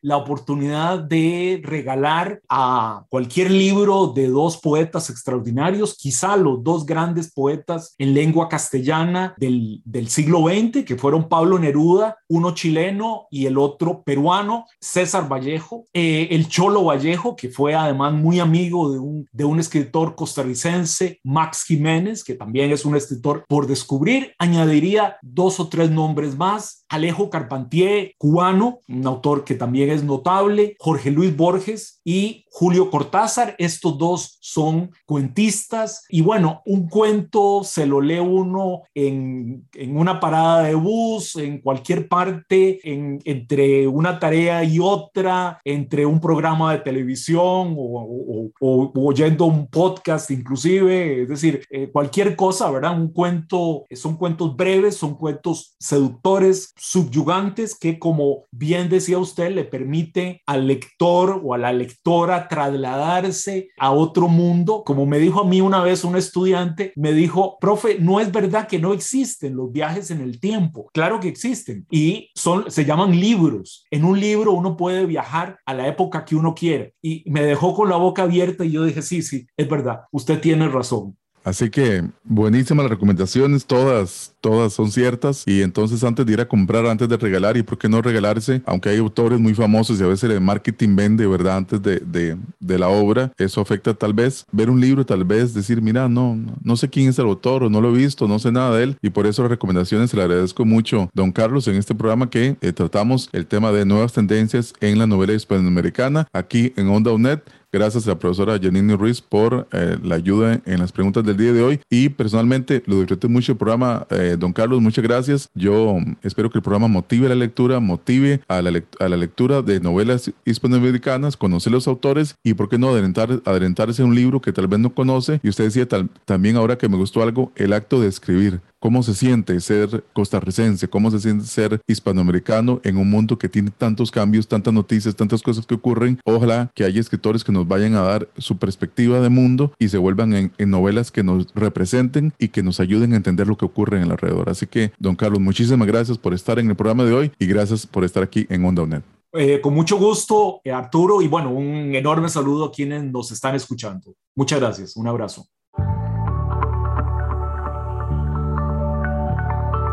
la 0.00 0.16
oportunidad 0.16 0.98
de 0.98 1.60
regalar 1.62 2.40
a 2.48 3.04
cualquier 3.08 3.50
libro 3.50 4.08
de 4.08 4.28
dos 4.28 4.56
poetas 4.56 5.10
extraordinarios, 5.10 5.96
quizá 5.96 6.36
los 6.36 6.62
dos 6.64 6.86
grandes 6.86 7.32
poetas 7.32 7.94
en 7.98 8.14
lengua 8.14 8.48
castellana 8.48 9.34
del, 9.36 9.82
del 9.84 10.08
siglo 10.08 10.44
XX, 10.48 10.84
que 10.84 10.96
fueron 10.96 11.28
Pablo 11.28 11.58
Neruda, 11.58 12.16
uno 12.28 12.54
chileno 12.54 13.26
y 13.30 13.46
el 13.46 13.58
otro 13.58 14.02
peruano, 14.02 14.66
César 14.80 15.30
Vallejo, 15.30 15.84
eh, 15.92 16.28
el 16.30 16.48
Cholo 16.48 16.84
Vallejo, 16.84 17.36
que 17.36 17.48
fue 17.48 17.74
además 17.74 18.12
muy 18.14 18.40
amigo 18.40 18.92
de 18.92 18.98
un, 18.98 19.28
de 19.32 19.44
un 19.44 19.60
escritor 19.60 20.14
costarricense, 20.14 21.20
Max 21.22 21.64
Jiménez, 21.64 22.24
que 22.24 22.34
también 22.34 22.72
es 22.72 22.84
un 22.84 22.96
escritor 22.96 23.44
por 23.48 23.66
descubrir. 23.66 24.34
Añadiría 24.38 25.16
dos 25.22 25.60
o 25.60 25.68
tres 25.68 25.90
nombres 25.90 26.36
más, 26.36 26.84
Alejo 26.88 27.28
Carpentier, 27.28 28.14
cubano, 28.18 28.80
un 28.88 29.06
autor 29.06 29.33
que 29.42 29.56
también 29.56 29.90
es 29.90 30.04
notable, 30.04 30.76
Jorge 30.78 31.10
Luis 31.10 31.36
Borges 31.36 32.00
y 32.04 32.44
Julio 32.50 32.88
Cortázar. 32.88 33.56
Estos 33.58 33.98
dos 33.98 34.38
son 34.40 34.92
cuentistas 35.06 36.04
y 36.08 36.20
bueno, 36.20 36.62
un 36.66 36.88
cuento 36.88 37.64
se 37.64 37.86
lo 37.86 38.00
lee 38.00 38.20
uno 38.20 38.82
en, 38.94 39.66
en 39.72 39.96
una 39.96 40.20
parada 40.20 40.62
de 40.62 40.76
bus, 40.76 41.34
en 41.34 41.60
cualquier 41.60 42.08
parte, 42.08 42.78
en, 42.88 43.18
entre 43.24 43.88
una 43.88 44.20
tarea 44.20 44.62
y 44.62 44.78
otra, 44.78 45.58
entre 45.64 46.06
un 46.06 46.20
programa 46.20 46.72
de 46.72 46.78
televisión 46.78 47.74
o, 47.76 48.50
o, 48.60 48.92
oyendo 48.94 49.46
un 49.46 49.66
podcast 49.66 50.30
inclusive, 50.30 51.22
es 51.22 51.28
decir, 51.28 51.64
eh, 51.70 51.90
cualquier 51.90 52.36
cosa, 52.36 52.70
¿verdad? 52.70 52.96
Un 52.96 53.12
cuento, 53.12 53.84
son 53.90 54.16
cuentos 54.16 54.54
breves, 54.54 54.96
son 54.96 55.16
cuentos 55.16 55.74
seductores, 55.80 56.72
subyugantes, 56.76 57.76
que 57.76 57.98
como 57.98 58.44
bien 58.50 58.88
decía 58.88 59.13
usted, 59.18 59.50
le 59.50 59.64
permite 59.64 60.42
al 60.46 60.66
lector 60.66 61.40
o 61.42 61.54
a 61.54 61.58
la 61.58 61.72
lectora 61.72 62.48
trasladarse 62.48 63.68
a 63.78 63.90
otro 63.90 64.28
mundo. 64.28 64.82
Como 64.84 65.06
me 65.06 65.18
dijo 65.18 65.40
a 65.40 65.46
mí 65.46 65.60
una 65.60 65.82
vez 65.82 66.04
un 66.04 66.16
estudiante, 66.16 66.92
me 66.96 67.12
dijo, 67.12 67.58
profe, 67.60 67.98
no 67.98 68.20
es 68.20 68.32
verdad 68.32 68.68
que 68.68 68.78
no 68.78 68.92
existen 68.92 69.56
los 69.56 69.72
viajes 69.72 70.10
en 70.10 70.20
el 70.20 70.40
tiempo. 70.40 70.88
Claro 70.92 71.20
que 71.20 71.28
existen 71.28 71.86
y 71.90 72.30
son, 72.34 72.70
se 72.70 72.84
llaman 72.84 73.18
libros. 73.18 73.86
En 73.90 74.04
un 74.04 74.18
libro 74.18 74.52
uno 74.52 74.76
puede 74.76 75.06
viajar 75.06 75.58
a 75.64 75.74
la 75.74 75.88
época 75.88 76.24
que 76.24 76.36
uno 76.36 76.54
quiere. 76.54 76.94
Y 77.02 77.22
me 77.26 77.42
dejó 77.42 77.74
con 77.74 77.88
la 77.88 77.96
boca 77.96 78.22
abierta 78.22 78.64
y 78.64 78.72
yo 78.72 78.84
dije, 78.84 79.02
sí, 79.02 79.22
sí, 79.22 79.46
es 79.56 79.68
verdad, 79.68 80.00
usted 80.10 80.40
tiene 80.40 80.68
razón. 80.68 81.16
Así 81.44 81.68
que 81.68 82.02
buenísimas 82.24 82.84
las 82.84 82.90
recomendaciones, 82.90 83.66
todas, 83.66 84.34
todas 84.40 84.72
son 84.72 84.90
ciertas. 84.90 85.44
Y 85.46 85.62
entonces 85.62 86.02
antes 86.02 86.24
de 86.24 86.32
ir 86.32 86.40
a 86.40 86.48
comprar, 86.48 86.86
antes 86.86 87.08
de 87.08 87.16
regalar, 87.18 87.56
y 87.56 87.62
por 87.62 87.78
qué 87.78 87.88
no 87.88 88.00
regalarse, 88.00 88.62
aunque 88.66 88.88
hay 88.88 88.98
autores 88.98 89.38
muy 89.38 89.54
famosos 89.54 90.00
y 90.00 90.02
a 90.02 90.06
veces 90.06 90.30
el 90.30 90.40
marketing 90.40 90.96
vende, 90.96 91.26
¿verdad? 91.26 91.58
Antes 91.58 91.82
de, 91.82 92.00
de, 92.00 92.78
la 92.78 92.88
obra, 92.88 93.32
eso 93.38 93.60
afecta 93.60 93.94
tal 93.94 94.14
vez 94.14 94.46
ver 94.50 94.70
un 94.70 94.80
libro, 94.80 95.06
tal 95.06 95.24
vez 95.24 95.54
decir, 95.54 95.80
mira, 95.80 96.08
no, 96.08 96.36
no 96.62 96.76
sé 96.76 96.88
quién 96.88 97.08
es 97.08 97.18
el 97.18 97.26
autor 97.26 97.64
o 97.64 97.70
no 97.70 97.80
lo 97.80 97.94
he 97.94 97.98
visto, 97.98 98.26
no 98.26 98.38
sé 98.38 98.50
nada 98.50 98.76
de 98.76 98.82
él. 98.82 98.96
Y 99.02 99.10
por 99.10 99.26
eso 99.26 99.42
las 99.42 99.50
recomendaciones 99.50 100.10
se 100.10 100.16
le 100.16 100.22
agradezco 100.22 100.64
mucho, 100.64 101.10
don 101.14 101.30
Carlos, 101.30 101.68
en 101.68 101.76
este 101.76 101.94
programa 101.94 102.30
que 102.30 102.56
eh, 102.60 102.72
tratamos 102.72 103.28
el 103.32 103.46
tema 103.46 103.70
de 103.70 103.84
nuevas 103.84 104.12
tendencias 104.12 104.72
en 104.80 104.98
la 104.98 105.06
novela 105.06 105.34
hispanoamericana 105.34 106.26
aquí 106.32 106.72
en 106.76 106.88
Onda 106.88 107.12
UNED. 107.12 107.40
Gracias 107.74 108.06
a 108.06 108.10
la 108.10 108.18
profesora 108.20 108.56
Janine 108.62 108.96
Ruiz 108.96 109.20
por 109.20 109.66
eh, 109.72 109.98
la 110.00 110.14
ayuda 110.14 110.60
en 110.64 110.78
las 110.78 110.92
preguntas 110.92 111.24
del 111.24 111.36
día 111.36 111.52
de 111.52 111.60
hoy. 111.60 111.80
Y 111.90 112.08
personalmente 112.08 112.84
lo 112.86 113.00
disfruté 113.00 113.26
mucho 113.26 113.50
el 113.50 113.58
programa. 113.58 114.06
Eh, 114.10 114.36
don 114.38 114.52
Carlos, 114.52 114.80
muchas 114.80 115.02
gracias. 115.02 115.50
Yo 115.56 115.96
espero 116.22 116.50
que 116.50 116.58
el 116.58 116.62
programa 116.62 116.86
motive 116.86 117.28
la 117.28 117.34
lectura, 117.34 117.80
motive 117.80 118.42
a 118.46 118.62
la, 118.62 118.80
a 119.00 119.08
la 119.08 119.16
lectura 119.16 119.60
de 119.60 119.80
novelas 119.80 120.30
hispanoamericanas, 120.44 121.36
conocer 121.36 121.72
los 121.72 121.88
autores 121.88 122.36
y, 122.44 122.54
¿por 122.54 122.68
qué 122.68 122.78
no, 122.78 122.90
adelantar, 122.90 123.42
adelantarse 123.44 124.02
a 124.02 124.04
un 124.04 124.14
libro 124.14 124.40
que 124.40 124.52
tal 124.52 124.68
vez 124.68 124.78
no 124.78 124.94
conoce? 124.94 125.40
Y 125.42 125.48
usted 125.48 125.64
decía 125.64 125.88
también 126.26 126.54
ahora 126.54 126.78
que 126.78 126.88
me 126.88 126.96
gustó 126.96 127.24
algo, 127.24 127.50
el 127.56 127.72
acto 127.72 128.00
de 128.00 128.06
escribir 128.06 128.60
cómo 128.84 129.02
se 129.02 129.14
siente 129.14 129.58
ser 129.60 130.04
costarricense, 130.12 130.88
cómo 130.88 131.10
se 131.10 131.18
siente 131.18 131.46
ser 131.46 131.80
hispanoamericano 131.86 132.82
en 132.84 132.98
un 132.98 133.08
mundo 133.08 133.38
que 133.38 133.48
tiene 133.48 133.70
tantos 133.70 134.10
cambios, 134.10 134.46
tantas 134.46 134.74
noticias, 134.74 135.16
tantas 135.16 135.40
cosas 135.40 135.64
que 135.64 135.74
ocurren. 135.74 136.20
Ojalá 136.26 136.70
que 136.74 136.84
haya 136.84 137.00
escritores 137.00 137.44
que 137.44 137.50
nos 137.50 137.66
vayan 137.66 137.94
a 137.94 138.02
dar 138.02 138.28
su 138.36 138.58
perspectiva 138.58 139.20
de 139.20 139.30
mundo 139.30 139.72
y 139.78 139.88
se 139.88 139.96
vuelvan 139.96 140.34
en, 140.34 140.70
novelas 140.70 141.10
que 141.10 141.22
nos 141.22 141.46
representen 141.54 142.34
y 142.38 142.48
que 142.48 142.62
nos 142.62 142.78
ayuden 142.78 143.14
a 143.14 143.16
entender 143.16 143.46
lo 143.46 143.56
que 143.56 143.64
ocurre 143.64 143.96
en 143.96 144.02
el 144.02 144.10
alrededor. 144.10 144.50
Así 144.50 144.66
que, 144.66 144.92
don 144.98 145.16
Carlos, 145.16 145.40
muchísimas 145.40 145.88
gracias 145.88 146.18
por 146.18 146.34
estar 146.34 146.58
en 146.58 146.68
el 146.68 146.76
programa 146.76 147.04
de 147.04 147.14
hoy 147.14 147.32
y 147.38 147.46
gracias 147.46 147.86
por 147.86 148.04
estar 148.04 148.22
aquí 148.22 148.46
en 148.50 148.66
Onda 148.66 148.82
UNED. 148.82 149.00
Eh, 149.32 149.62
con 149.62 149.72
mucho 149.72 149.96
gusto, 149.96 150.60
eh, 150.62 150.70
Arturo, 150.70 151.22
y 151.22 151.28
bueno, 151.28 151.50
un 151.50 151.94
enorme 151.94 152.28
saludo 152.28 152.66
a 152.66 152.70
quienes 152.70 153.02
nos 153.02 153.32
están 153.32 153.54
escuchando. 153.54 154.14
Muchas 154.36 154.60
gracias, 154.60 154.94
un 154.94 155.08
abrazo. 155.08 155.46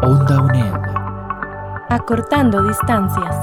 Onda 0.04 0.42
UNED. 0.42 0.74
Acortando 1.90 2.64
distancias. 2.64 3.36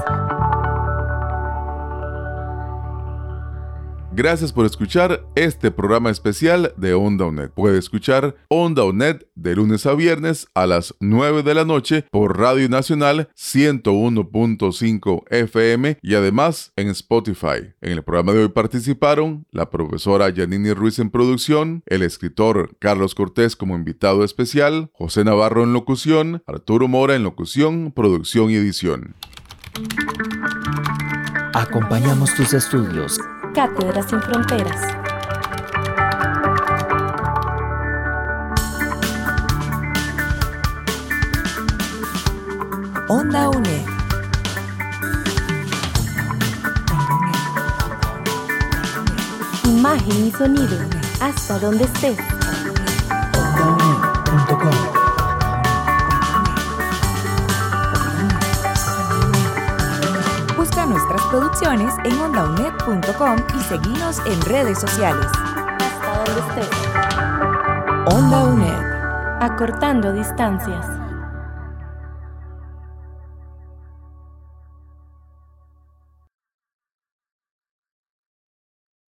Gracias 4.19 4.53
por 4.53 4.67
escuchar 4.67 5.25
este 5.37 5.71
programa 5.71 6.11
especial 6.11 6.75
de 6.77 6.93
Onda 6.93 7.27
UNED. 7.27 7.51
Puede 7.51 7.79
escuchar 7.79 8.35
Onda 8.49 8.83
UNED 8.83 9.21
de 9.37 9.55
lunes 9.55 9.87
a 9.87 9.95
viernes 9.95 10.49
a 10.55 10.67
las 10.67 10.93
9 10.99 11.45
de 11.45 11.55
la 11.55 11.65
noche 11.65 12.05
por 12.11 12.37
Radio 12.37 12.69
Nacional 12.69 13.29
101.5 13.37 15.23
FM 15.31 15.99
y 16.03 16.15
además 16.17 16.73
en 16.75 16.89
Spotify. 16.89 17.75
En 17.81 17.93
el 17.93 18.03
programa 18.03 18.33
de 18.33 18.41
hoy 18.41 18.49
participaron 18.49 19.47
la 19.53 19.71
profesora 19.71 20.29
Yanini 20.31 20.73
Ruiz 20.73 20.99
en 20.99 21.11
producción, 21.11 21.85
el 21.87 22.03
escritor 22.03 22.77
Carlos 22.81 23.15
Cortés 23.15 23.55
como 23.55 23.77
invitado 23.77 24.25
especial, 24.25 24.91
José 24.95 25.23
Navarro 25.23 25.63
en 25.63 25.73
locución, 25.73 26.43
Arturo 26.49 26.89
Mora 26.89 27.15
en 27.15 27.23
locución, 27.23 27.93
producción 27.95 28.51
y 28.51 28.57
edición. 28.57 29.15
Acompañamos 31.55 32.35
tus 32.35 32.53
estudios 32.53 33.21
Cátedras 33.59 34.07
sin 34.09 34.23
Fronteras. 34.23 34.81
Onda 43.09 43.49
UNE. 43.49 43.85
Imagen 49.65 50.29
y 50.29 50.31
sonido. 50.31 50.79
Hasta 51.21 51.59
donde 51.59 51.83
estés. 51.83 52.38
Producciones 61.29 61.95
en 62.05 62.19
ondaunet.com 62.21 63.37
y 63.59 63.63
seguimos 63.63 64.19
en 64.27 64.41
redes 64.43 64.79
sociales. 64.79 65.27
Hasta 65.27 66.25
donde 66.25 66.61
estés. 66.61 68.15
Onda 68.15 68.45
UNED. 68.45 68.89
Acortando 69.41 70.13
distancias. 70.13 70.98